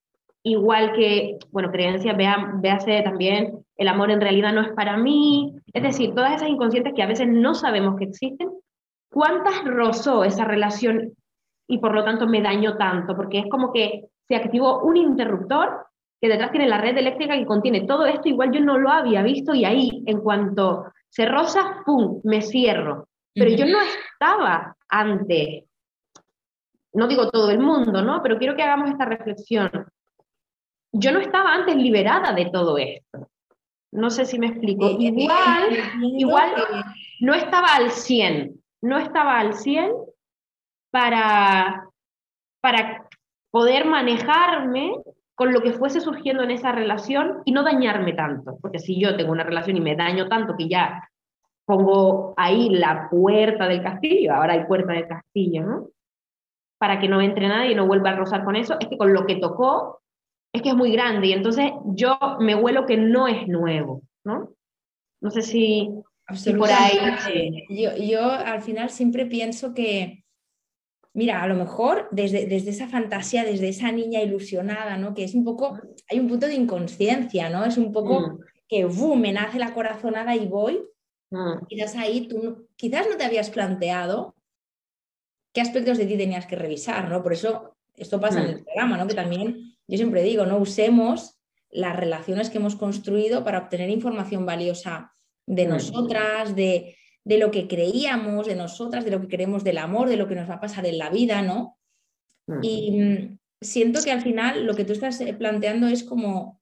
[0.43, 5.55] igual que, bueno, creencias, vea, véase también, el amor en realidad no es para mí,
[5.73, 8.51] es decir, todas esas inconscientes que a veces no sabemos que existen,
[9.09, 11.15] ¿cuántas rozó esa relación
[11.69, 13.17] y por lo tanto me dañó tanto?
[13.17, 15.87] Porque es como que se activó un interruptor
[16.21, 19.23] que detrás tiene la red eléctrica que contiene todo esto, igual yo no lo había
[19.23, 23.09] visto y ahí en cuanto se roza, ¡pum!, me cierro.
[23.35, 25.67] Pero yo no estaba ante,
[26.93, 28.23] no digo todo el mundo, ¿no?
[28.23, 29.71] Pero quiero que hagamos esta reflexión
[30.93, 33.29] yo no estaba antes liberada de todo esto.
[33.93, 34.87] No sé si me explico.
[34.87, 35.83] Eh, eh, igual, eh,
[36.19, 36.51] igual
[37.21, 39.91] no estaba al 100, no estaba al 100
[40.93, 41.89] para,
[42.61, 43.09] para
[43.51, 44.95] poder manejarme
[45.35, 48.59] con lo que fuese surgiendo en esa relación y no dañarme tanto.
[48.61, 51.09] Porque si yo tengo una relación y me daño tanto que ya
[51.65, 55.89] pongo ahí la puerta del castillo, ahora hay puerta del castillo, ¿no?
[56.79, 59.13] Para que no entre nadie y no vuelva a rozar con eso, es que con
[59.13, 60.03] lo que tocó
[60.53, 64.51] es que es muy grande y entonces yo me huelo que no es nuevo, ¿no?
[65.21, 65.89] No sé si,
[66.59, 66.99] por ahí...
[67.71, 70.22] Yo, yo al final siempre pienso que,
[71.15, 75.15] mira, a lo mejor desde, desde esa fantasía, desde esa niña ilusionada, ¿no?
[75.15, 77.65] Que es un poco, hay un punto de inconsciencia, ¿no?
[77.65, 78.41] Es un poco mm.
[78.69, 80.83] que, ¡bum!, me nace la corazonada y voy.
[81.31, 81.67] Mm.
[81.69, 84.35] Quizás ahí tú quizás no te habías planteado
[85.53, 87.23] qué aspectos de ti tenías que revisar, ¿no?
[87.23, 88.51] Por eso esto pasa en mm.
[88.51, 89.07] el programa, ¿no?
[89.07, 91.39] Que también yo siempre digo, no usemos
[91.71, 95.13] las relaciones que hemos construido para obtener información valiosa
[95.47, 100.17] de nosotras, de, lo que creíamos de nosotras, de lo que creemos del amor, de
[100.17, 101.79] lo que nos va a pasar en la vida, ¿no?
[102.61, 106.61] Y mm, siento que al final lo que tú estás eh, planteando es como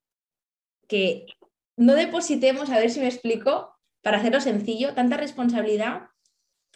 [0.86, 1.26] que
[1.76, 6.02] no depositemos, a ver si me explico, para hacerlo sencillo, tanta responsabilidad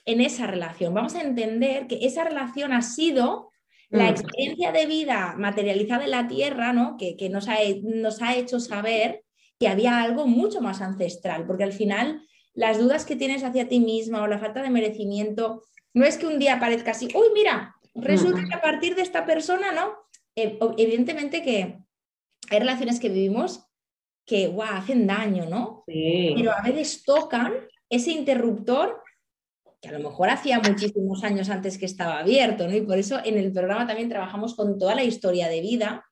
[0.07, 0.95] en esa relación.
[0.95, 3.51] Vamos a entender que esa relación ha sido
[3.91, 4.09] la mm.
[4.09, 6.97] experiencia de vida materializada en la tierra, ¿no?
[6.97, 9.25] que, nos, ha, nos ha hecho saber
[9.59, 13.81] que había algo mucho más ancestral, porque al final las dudas que tienes hacia ti
[13.81, 15.63] misma o la falta de merecimiento,
[15.93, 19.27] no es que un día parezca así, uy, mira, resulta que a partir de esta
[19.27, 19.95] persona, ¿no?
[20.37, 21.79] Eh, evidentemente que
[22.51, 23.67] hay relaciones que vivimos
[24.27, 25.85] que, guau, hacen daño, ¿no?
[25.87, 27.53] Pero a veces tocan
[27.89, 29.03] ese interruptor
[29.81, 32.75] que a lo mejor hacía muchísimos años antes que estaba abierto, ¿no?
[32.75, 36.07] Y por eso en el programa también trabajamos con toda la historia de vida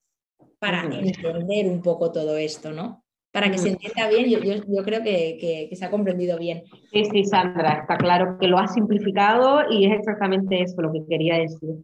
[0.58, 3.01] para entender un poco todo esto, ¿no?
[3.32, 6.64] Para que se entienda bien, yo, yo, creo que, que, se ha comprendido bien.
[6.92, 11.06] Sí, sí, Sandra, está claro que lo has simplificado y es exactamente eso lo que
[11.08, 11.76] quería decir.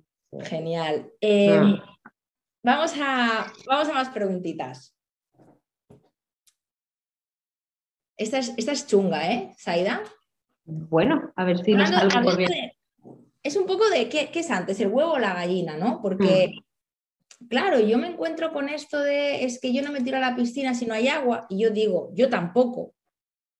[0.42, 1.10] Genial.
[1.22, 1.78] Em,
[2.62, 4.94] vamos, a, vamos a más preguntitas.
[8.18, 10.02] Esta es, esta es chunga, ¿eh, Saida?
[10.64, 12.72] Bueno, a ver si nos algo bien.
[13.42, 16.02] es un poco de ¿qué, es antes, el huevo o la gallina, ¿no?
[16.02, 16.67] Porque, mm.
[17.48, 20.36] Claro, yo me encuentro con esto de es que yo no me tiro a la
[20.36, 22.94] piscina si no hay agua, y yo digo, yo tampoco.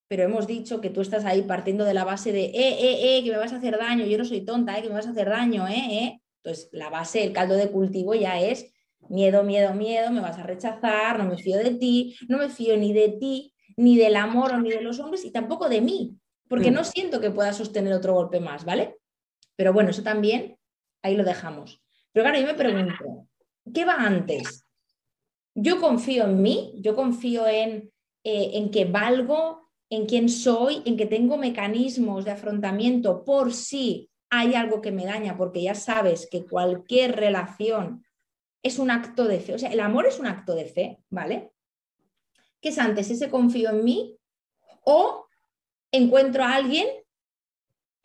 [0.08, 3.24] Pero hemos dicho que tú estás ahí partiendo de la base de, eh, eh, eh,
[3.24, 5.10] que me vas a hacer daño, yo no soy tonta, eh, que me vas a
[5.10, 6.20] hacer daño, eh, eh.
[6.42, 8.72] Entonces, la base, el caldo de cultivo ya es
[9.08, 12.76] miedo, miedo, miedo, me vas a rechazar, no me fío de ti, no me fío
[12.76, 16.70] ni de ti, ni del amor, ni de los hombres, y tampoco de mí porque
[16.70, 16.74] mm.
[16.74, 18.96] no siento que pueda sostener otro golpe más, ¿vale?
[19.56, 20.58] Pero bueno, eso también,
[21.02, 21.82] ahí lo dejamos.
[22.12, 23.27] Pero claro, yo me pregunto,
[23.72, 24.66] ¿qué va antes?
[25.54, 27.90] Yo confío en mí, yo confío en,
[28.24, 34.10] eh, en que valgo, en quién soy, en que tengo mecanismos de afrontamiento por si
[34.30, 38.04] hay algo que me daña, porque ya sabes que cualquier relación
[38.62, 41.52] es un acto de fe, o sea, el amor es un acto de fe, ¿vale?
[42.60, 44.18] ¿Qué es antes ese confío en mí
[44.84, 45.26] o
[45.92, 46.88] encuentro a alguien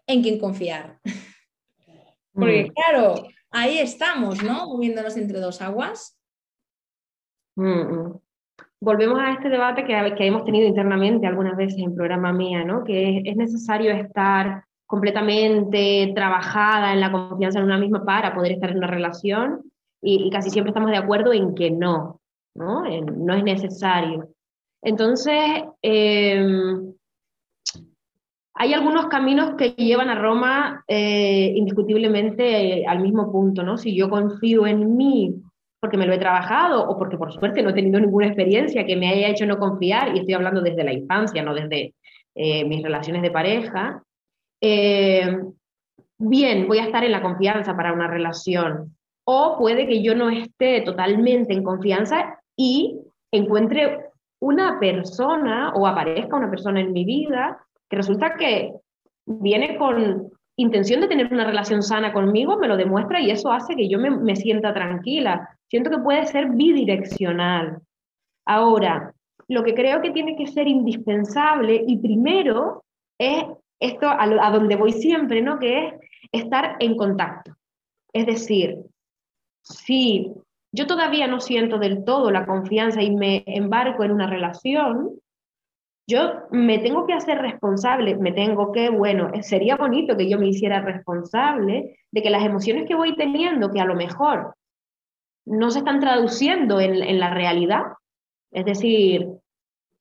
[0.07, 0.99] en quien confiar.
[2.33, 2.73] Porque mm.
[2.73, 4.67] claro, ahí estamos, ¿no?
[4.67, 6.19] Moviéndonos entre dos aguas.
[8.81, 12.83] Volvemos a este debate que, que, hemos tenido internamente algunas veces en programa mía, ¿no?
[12.83, 18.71] Que es, necesario estar completamente trabajada en la confianza en una misma para poder estar
[18.71, 19.61] en una relación.
[20.01, 22.19] y, casi siempre estamos de acuerdo en que no,
[22.55, 22.83] ¿no?
[22.83, 24.33] no es necesario.
[24.83, 26.93] Entonces, em,
[28.55, 33.77] hay algunos caminos que llevan a Roma eh, indiscutiblemente eh, al mismo punto, ¿no?
[33.77, 35.35] Si yo confío en mí
[35.79, 38.95] porque me lo he trabajado o porque por suerte no he tenido ninguna experiencia que
[38.95, 41.93] me haya hecho no confiar, y estoy hablando desde la infancia, no desde
[42.35, 44.01] eh, mis relaciones de pareja,
[46.19, 48.95] bien, voy a estar en la confianza para una relación.
[49.25, 52.97] O puede que yo no esté totalmente en confianza y
[53.29, 54.05] encuentre
[54.39, 57.59] una persona o aparezca una persona en mi vida
[57.89, 58.73] que resulta que
[59.25, 63.75] viene con intención de tener una relación sana conmigo, me lo demuestra y eso hace
[63.75, 65.49] que yo me, me sienta tranquila.
[65.67, 67.79] Siento que puede ser bidireccional.
[68.45, 69.13] Ahora,
[69.47, 72.83] lo que creo que tiene que ser indispensable y primero
[73.19, 73.43] es
[73.79, 75.59] esto a, donde voy siempre, ¿no?
[75.59, 75.93] Que es
[76.31, 77.55] estar en contacto.
[78.13, 78.77] Es decir,
[79.61, 80.31] si
[80.71, 85.19] yo todavía no siento del todo la confianza y me embarco en una relación,
[86.07, 90.47] yo me tengo que hacer responsable, me tengo que, bueno, sería bonito que yo me
[90.47, 94.55] hiciera responsable de que las emociones que voy teniendo, que a lo mejor
[95.45, 97.83] no se están traduciendo en, en la realidad,
[98.51, 99.27] es decir,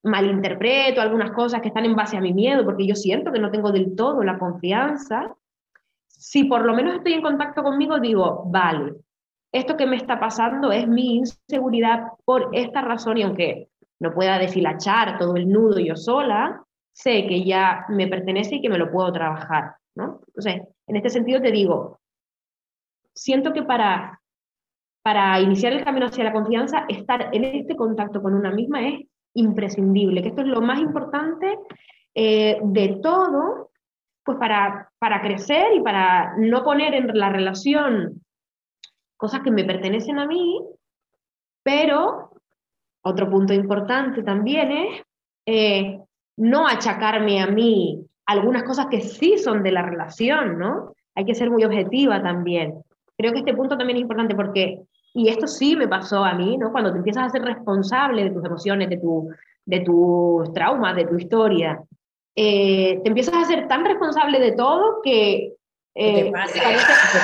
[0.02, 3.50] malinterpreto algunas cosas que están en base a mi miedo, porque yo siento que no
[3.50, 5.34] tengo del todo la confianza,
[6.08, 8.94] si por lo menos estoy en contacto conmigo, digo, vale,
[9.52, 13.68] esto que me está pasando es mi inseguridad por esta razón y aunque
[14.02, 18.68] no pueda deshilachar todo el nudo yo sola, sé que ya me pertenece y que
[18.68, 20.20] me lo puedo trabajar, ¿no?
[20.26, 22.00] Entonces, en este sentido te digo,
[23.14, 24.20] siento que para,
[25.02, 29.06] para iniciar el camino hacia la confianza, estar en este contacto con una misma es
[29.34, 31.58] imprescindible, que esto es lo más importante
[32.14, 33.70] eh, de todo,
[34.24, 38.20] pues para, para crecer y para no poner en la relación
[39.16, 40.60] cosas que me pertenecen a mí,
[41.62, 42.32] pero
[43.02, 45.02] otro punto importante también es
[45.46, 46.00] eh,
[46.36, 50.94] no achacarme a mí algunas cosas que sí son de la relación, ¿no?
[51.14, 52.82] Hay que ser muy objetiva también.
[53.16, 54.80] Creo que este punto también es importante porque,
[55.12, 56.72] y esto sí me pasó a mí, ¿no?
[56.72, 59.28] Cuando te empiezas a ser responsable de tus emociones, de, tu,
[59.66, 61.82] de tus traumas, de tu historia,
[62.34, 65.52] eh, te empiezas a ser tan responsable de todo que
[65.94, 66.60] eh, parece,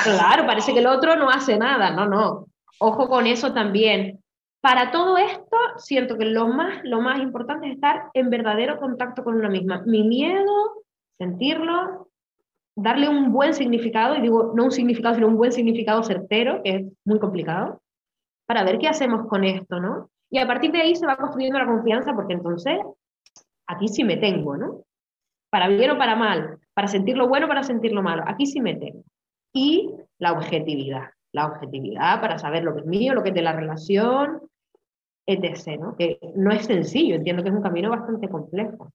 [0.03, 2.45] claro, parece que el otro no hace nada, no, no.
[2.79, 4.18] Ojo con eso también.
[4.61, 9.23] Para todo esto, siento que lo más, lo más importante es estar en verdadero contacto
[9.23, 9.83] con una misma.
[9.85, 10.83] Mi miedo,
[11.17, 12.09] sentirlo,
[12.75, 16.75] darle un buen significado, y digo no un significado, sino un buen significado certero, que
[16.75, 17.81] es muy complicado,
[18.45, 20.09] para ver qué hacemos con esto, ¿no?
[20.29, 22.79] Y a partir de ahí se va construyendo la confianza, porque entonces
[23.67, 24.83] aquí sí me tengo, ¿no?
[25.49, 28.23] Para bien o para mal, para sentir lo bueno, para sentir lo malo.
[28.27, 29.03] Aquí sí meten.
[29.53, 31.09] Y la objetividad.
[31.31, 34.48] La objetividad para saber lo que es mío, lo que es de la relación,
[35.33, 35.79] etc.
[35.79, 35.95] ¿no?
[35.95, 38.91] Que no es sencillo, entiendo que es un camino bastante complejo.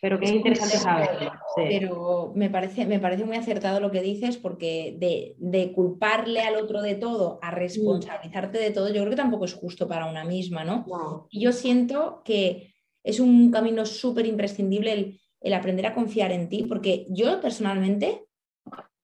[0.00, 1.32] Pero que es, interesante saberlo.
[1.56, 6.56] Pero me parece, me parece muy acertado lo que dices, porque de, de, culparle al
[6.56, 10.24] otro de todo, a responsabilizarte de todo, yo creo que tampoco es justo para una
[10.24, 10.84] misma, ¿no?
[10.86, 11.26] no.
[11.30, 16.48] Y yo siento que es un camino súper imprescindible el el aprender a confiar en
[16.48, 18.26] ti, porque yo personalmente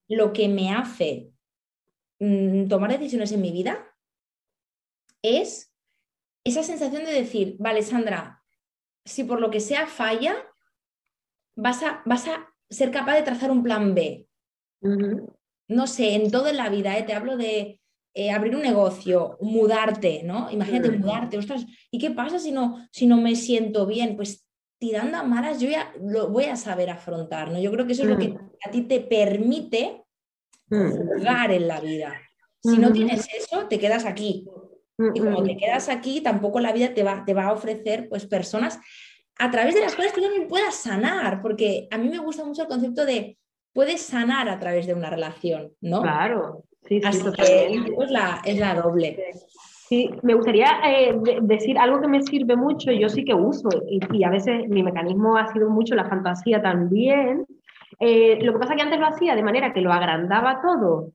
[0.09, 1.31] lo que me hace
[2.19, 3.95] mm, tomar decisiones en mi vida
[5.23, 5.70] es
[6.45, 8.43] esa sensación de decir, vale, Sandra,
[9.05, 10.37] si por lo que sea falla,
[11.57, 14.27] vas a, vas a ser capaz de trazar un plan B.
[15.69, 17.03] No sé, en toda la vida, ¿eh?
[17.03, 17.81] te hablo de
[18.15, 20.51] eh, abrir un negocio, mudarte, ¿no?
[20.51, 24.17] Imagínate mudarte, ostras, ¿y qué pasa si no, si no me siento bien?
[24.17, 27.61] Pues tirando a malas, yo ya lo voy a saber afrontar, ¿no?
[27.61, 28.51] Yo creo que eso es lo que mm.
[28.67, 30.05] a ti te permite
[30.69, 30.91] mm.
[30.91, 32.21] jugar en la vida.
[32.63, 34.47] Si no tienes eso, te quedas aquí.
[35.15, 38.27] Y como te quedas aquí, tampoco la vida te va, te va a ofrecer pues,
[38.27, 38.79] personas
[39.39, 42.63] a través de las cuales tú también puedas sanar, porque a mí me gusta mucho
[42.63, 43.39] el concepto de
[43.73, 46.03] puedes sanar a través de una relación, ¿no?
[46.03, 47.67] Claro, sí, sí Así que
[47.99, 49.17] es la, es la doble.
[49.89, 54.23] Sí, me gustaría eh, decir algo que me sirve mucho, yo sí que uso, y,
[54.23, 57.47] a veces mi mecanismo ha sido mucho la fantasía también.
[57.99, 61.13] Eh, lo que pasa es que antes lo hacía de manera que lo agrandaba todo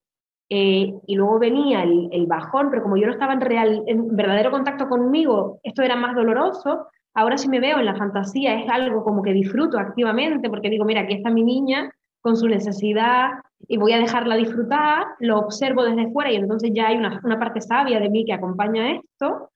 [0.49, 4.51] eh, y luego venía el, bajón, pero como yo no estaba en, real, en verdadero
[4.51, 6.87] contacto conmigo, esto era más doloroso.
[7.13, 10.85] Ahora si me veo en la fantasía es algo como que disfruto activamente porque digo,
[10.85, 11.91] mira, aquí está mi niña
[12.21, 13.31] con su necesidad
[13.67, 17.39] y voy a dejarla disfrutar, lo observo desde fuera y entonces ya hay una, una
[17.39, 19.49] parte sabia de mí que acompaña esto.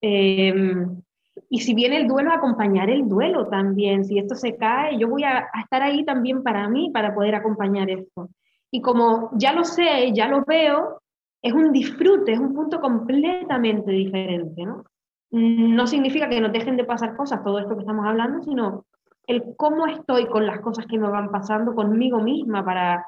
[0.00, 1.02] Em,
[1.48, 4.04] y si viene el duelo, acompañar el duelo también.
[4.04, 7.88] Si esto se cae, yo voy a, estar ahí también para mí, para poder acompañar
[7.90, 8.28] esto.
[8.74, 11.00] Y como ya lo sé, ya lo veo,
[11.40, 14.82] es un disfrute, es un punto completamente diferente, ¿no?
[15.30, 18.84] No significa que no dejen de pasar cosas, todo esto que estamos hablando, sino
[19.28, 23.06] el cómo estoy con las cosas que me van pasando conmigo misma para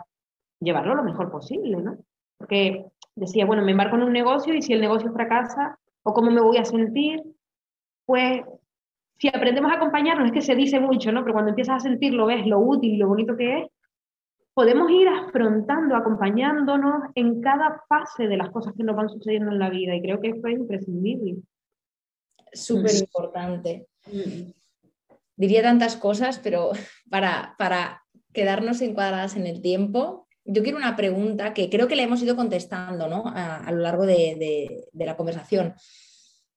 [0.61, 1.97] llevarlo lo mejor posible, ¿no?
[2.39, 2.85] Porque
[3.17, 6.43] decía, bueno, me embarco en un negocio y si el negocio fracasa, o cómo me
[6.43, 7.25] voy a sentir,
[8.05, 8.43] pues
[9.19, 11.23] si aprendemos a acompañarnos, es que se dice mucho, ¿no?
[11.23, 13.67] Pero cuando empiezas a sentirlo, ves lo útil, lo bonito que es,
[14.57, 19.59] podemos ir afrontando, acompañándonos en cada fase de las cosas que nos van sucediendo en
[19.59, 21.37] la vida y creo que esto es imprescindible.
[22.55, 23.87] Súper importante.
[24.11, 24.53] Mm.
[25.37, 26.71] Diría tantas cosas, pero
[27.11, 28.03] para, para
[28.33, 32.35] quedarnos encuadradas en el tiempo, yo quiero una pregunta que creo que le hemos ido
[32.35, 33.25] contestando ¿no?
[33.27, 35.75] a, lo largo de, de, la conversación,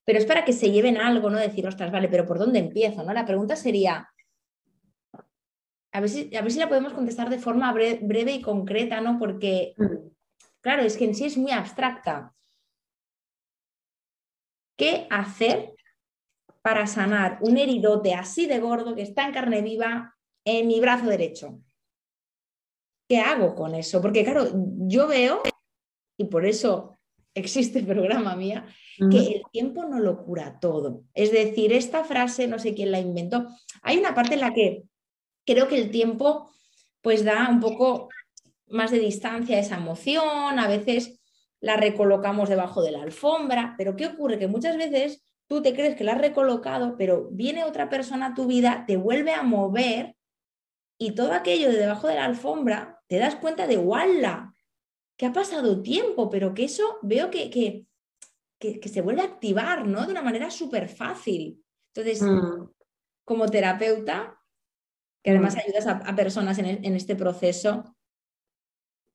[0.06, 1.38] pero es para que se lleven algo, ¿no?
[1.38, 3.04] Decir, ostras, vale, pero ¿por dónde empiezo?
[3.04, 3.12] ¿no?
[3.12, 4.08] La pregunta sería,
[5.92, 9.18] a ver si, a ver si la podemos contestar de forma breve, y concreta, ¿no?
[9.20, 10.10] Porque, mm.
[10.62, 12.36] claro, es que en sí es muy abstracta.
[14.78, 15.74] ¿Qué hacer
[16.62, 20.16] para sanar un heridote así de gordo que está en carne viva
[20.46, 21.60] en mi brazo derecho?
[23.10, 24.02] ¿qué hago con eso?
[24.02, 25.42] Porque claro, yo veo,
[26.18, 26.98] y por eso
[27.34, 28.66] existe el programa mía,
[29.12, 31.04] que el tiempo no lo cura todo.
[31.14, 33.48] Es decir, esta frase, no sé quién la inventó,
[33.82, 34.84] hay una parte en la que
[35.54, 36.52] creo que el tiempo
[37.02, 38.10] pues da un poco
[38.68, 41.20] más de distancia a esa emoción, a veces
[41.60, 44.38] la recolocamos debajo de la alfombra, pero ¿qué ocurre?
[44.38, 48.34] Que muchas veces tú te crees que la has recolocado, pero viene otra persona a
[48.36, 50.16] tu vida, te vuelve a mover
[51.00, 54.54] y todo aquello de debajo de la alfombra te das cuenta de ¡wala!
[55.18, 60.06] que ha pasado tiempo, pero que eso veo que, que, se vuelve a activar, ¿no?
[60.06, 61.62] De una manera súper fácil.
[61.94, 62.70] Entonces, mm.
[63.26, 64.39] como terapeuta,
[65.30, 67.96] que además ayudas a, personas en, en, este proceso,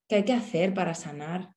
[0.07, 1.55] ¿qué hay que hacer para sanar?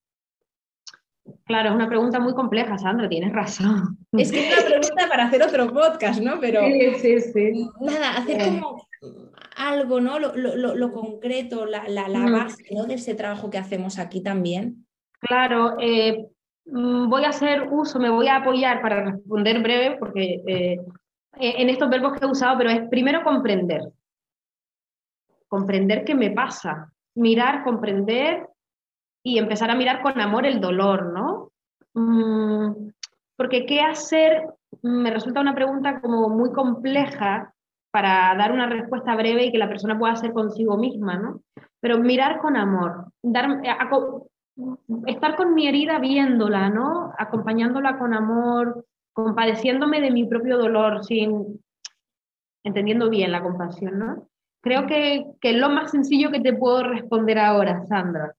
[1.45, 3.99] Claro, es una pregunta muy compleja, Sandra, tienes razón.
[4.13, 6.41] Es que es una pregunta para hacer otro podcast, ¿no?
[6.41, 7.71] Pero sí, sí, sí.
[7.81, 8.89] nada, hacer como
[9.57, 10.19] algo, ¿no?
[10.19, 11.83] Lo, concreto, la,
[12.31, 14.87] base de ese trabajo que hacemos aquí también.
[15.21, 16.27] Claro, eh,
[16.67, 20.79] mm, voy a hacer uso, me voy a apoyar para responder breve, porque eh,
[21.41, 23.83] en estos verbos que he usado, pero es primero comprender.
[25.49, 26.93] Comprender qué me pasa.
[27.15, 28.49] Mirar, comprender
[29.25, 31.53] y empezar a mirar con amor el dolor, ¿no?
[31.95, 32.91] Mm,
[33.37, 34.47] porque qué hacer
[34.83, 37.53] me resulta una pregunta como muy compleja
[37.91, 41.41] para dar una respuesta breve y que la persona pueda hacer consigo misma, ¿no?
[41.81, 43.61] Pero mirar con amor, dar,
[45.07, 47.13] estar con mi herida viéndola, ¿no?
[47.19, 51.61] Acompañándola con amor, compadeciéndome de mi propio dolor, sin
[52.65, 54.29] entendiendo bien la compasión, ¿no?
[54.61, 58.35] Creo que, que es lo más sencillo que te puedo responder ahora, Sandra.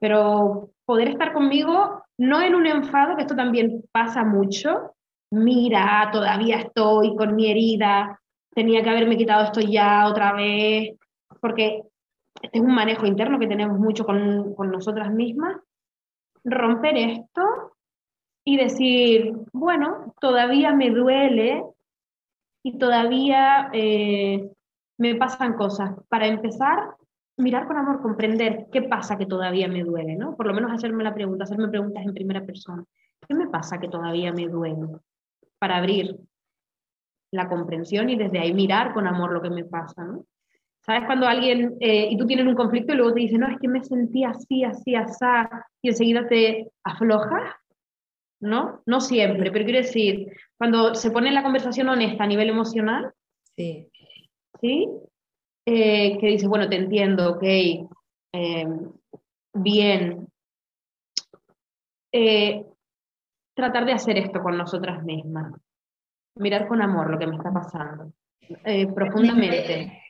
[0.00, 4.94] Pero poder estar conmigo, no en un enfado, que esto también pasa mucho,
[5.30, 8.18] mira, todavía estoy con mi herida,
[8.54, 10.96] tenía que haberme quitado esto ya otra vez,
[11.40, 11.82] porque
[12.42, 15.56] este es un manejo interno que tenemos mucho con, con nosotras mismas.
[16.44, 17.72] Romper esto
[18.44, 21.62] y decir, bueno, todavía me duele
[22.62, 24.50] y todavía eh,
[24.98, 25.92] me pasan cosas.
[26.08, 26.94] Para empezar,
[27.36, 30.36] mirar con amor, comprender qué pasa que todavía me duele, ¿no?
[30.36, 32.84] Por lo menos hacerme la pregunta, hacerme preguntas en primera persona.
[33.26, 34.86] ¿Qué me pasa que todavía me duele?
[35.58, 36.16] Para abrir
[37.30, 40.24] la comprensión y desde ahí mirar con amor lo que me pasa, ¿no?
[40.80, 43.58] ¿Sabes cuando alguien, eh, y tú tienes un conflicto y luego te dice, no, es
[43.58, 45.24] que me sentí así, así, así,
[45.82, 47.54] y enseguida te aflojas?
[48.40, 48.82] ¿No?
[48.86, 53.12] No siempre, pero quiero decir, cuando se pone la conversación honesta a nivel emocional,
[53.56, 53.90] sí.
[54.60, 54.88] ¿Sí?
[55.66, 57.42] Eh, que dice, bueno, te entiendo, ok,
[58.32, 58.92] em,
[59.54, 60.28] bien.
[62.12, 62.64] Eh,
[63.54, 65.52] tratar de hacer esto con nosotras mismas
[66.38, 68.12] mirar con amor lo que me está pasando,
[68.64, 69.92] eh, profundamente.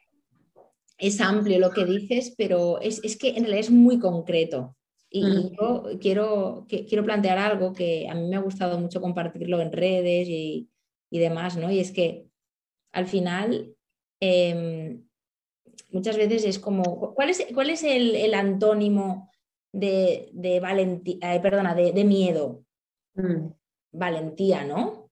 [1.00, 4.74] Es amplio lo que dices, pero es, que en realidad es muy concreto.
[5.08, 5.50] Y mm.
[5.56, 10.26] yo quiero, quiero plantear algo que a mí me ha gustado mucho compartirlo en redes
[10.28, 10.68] y,
[11.08, 11.70] demás, ¿no?
[11.70, 12.26] Y es que
[12.90, 13.76] al final
[14.20, 15.06] em,
[15.90, 19.30] muchas veces es como, ¿cuál es, cuál es el, antónimo
[19.72, 22.64] de, de valentía, perdona, de, miedo?
[23.14, 23.52] Mm.
[23.92, 25.08] Valentía, ¿no?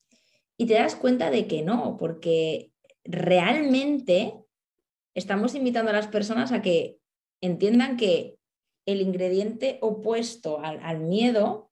[0.59, 2.73] y te das cuenta de que no, porque
[3.05, 4.35] realmente
[5.15, 6.99] estamos invitando a las personas a que
[7.43, 8.39] entiendan que
[8.87, 11.71] el ingrediente opuesto al, miedo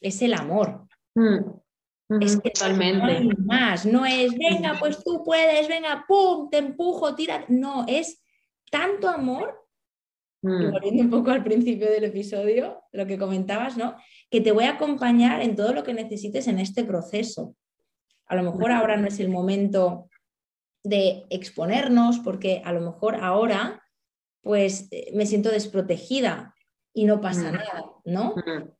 [0.00, 0.86] es el amor.
[1.14, 1.50] Mm.
[2.20, 2.98] Es que totalmente.
[2.98, 7.44] No hay más, no es, venga, pues tú puedes, venga, pum, te empujo, tira.
[7.48, 8.22] No, es
[8.70, 9.68] tanto amor
[10.42, 10.70] y mm.
[10.70, 13.96] volviendo un poco al principio del episodio, lo que comentabas, ¿no?
[14.30, 17.56] Que te voy a acompañar en todo lo que necesites en este proceso.
[18.26, 20.08] A lo mejor ahora no es el momento
[20.84, 23.82] de exponernos, porque a lo mejor ahora,
[24.42, 26.54] pues eh, me siento desprotegida
[26.98, 28.34] y no pasa nada, ¿no?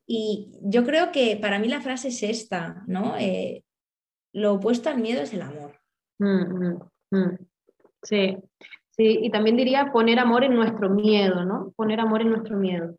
[0.05, 3.16] Y yo creo que para mí la frase es esta, ¿no?
[3.16, 3.62] Eh,
[4.33, 5.79] lo opuesto al miedo es el amor.
[8.03, 8.37] Sí,
[8.91, 11.73] Sí, y también diría poner amor en nuestro miedo, ¿no?
[11.77, 12.97] Poner amor en nuestro miedo,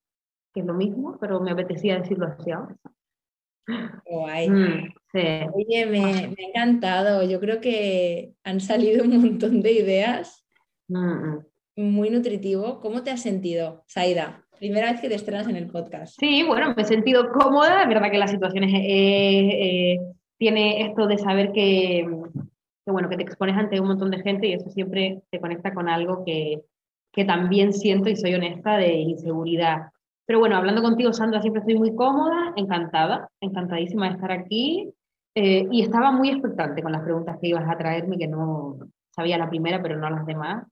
[0.53, 2.77] que es lo mismo, pero me apetecía decirlo así ahora.
[4.47, 7.23] Mm, Oye, me, me, ha encantado.
[7.23, 10.45] Yo creo que han salido un montón de ideas.
[10.87, 11.39] Mm.
[11.79, 12.81] Muy nutritivo.
[12.81, 14.43] ¿Cómo te has sentido, Saida?
[14.59, 16.13] Primera vez que te estrenas en el podcast.
[16.19, 17.83] Sí, bueno, me he sentido cómoda.
[17.83, 19.97] Es verdad que la situación es, eh,
[20.37, 22.05] tiene esto de saber que,
[22.85, 25.87] bueno, que te expones ante un montón de gente y eso siempre te conecta con
[25.87, 26.63] algo que,
[27.13, 29.83] que también siento y soy honesta de inseguridad.
[30.25, 34.93] Pero bueno, hablando contigo, Sandra, siempre estoy muy cómoda, encantada, encantadísima de estar aquí
[35.33, 38.79] eh, y estaba muy expectante con las preguntas que ibas a traerme, que no
[39.11, 40.67] sabía la primera, pero no las demás.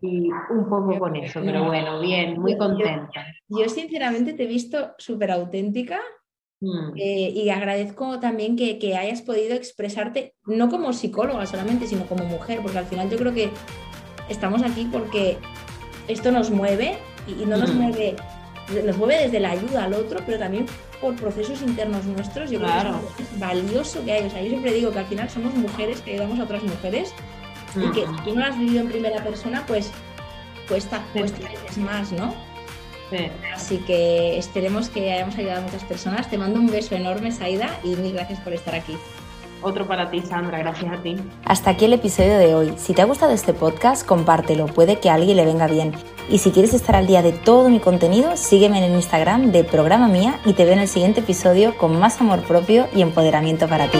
[0.00, 3.26] Y un poco con eso, pero bueno, bien, muy contenta.
[3.48, 6.00] Yo, sinceramente te he visto súper auténtica
[6.64, 6.92] Mm.
[6.96, 12.24] Eh, y agradezco también que, que, hayas podido expresarte, no como psicóloga solamente, sino como
[12.24, 13.50] mujer, porque al final yo creo que
[14.28, 15.36] estamos aquí porque
[16.08, 16.96] esto nos mueve
[17.26, 17.78] y, no nos mm.
[17.78, 18.16] mueve,
[18.84, 20.66] nos mueve desde la ayuda al otro, pero también
[21.00, 22.50] por procesos internos nuestros.
[22.50, 22.70] Yo creo
[23.16, 24.26] que es valioso que hay.
[24.26, 27.12] O sea, yo siempre digo que al final somos mujeres que ayudamos a otras mujeres
[27.76, 29.90] y que si tú no lo has vivido en primera persona, pues
[30.68, 32.34] cuesta, cuesta veces más, ¿no?
[33.54, 36.28] Así que esperemos que hayamos ayudado a muchas personas.
[36.28, 38.96] Te mando un beso enorme, Saida, y mil gracias por estar aquí.
[39.62, 41.16] Otro para ti, Sandra, gracias a ti.
[41.44, 42.74] Hasta aquí el episodio de hoy.
[42.76, 45.92] Si te ha gustado este podcast, compártelo, puede que a alguien le venga bien.
[46.28, 49.64] Y si quieres estar al día de todo mi contenido, sígueme en el Instagram de
[49.64, 53.66] Programa Mía y te veo en el siguiente episodio con más amor propio y empoderamiento
[53.66, 53.98] para ti.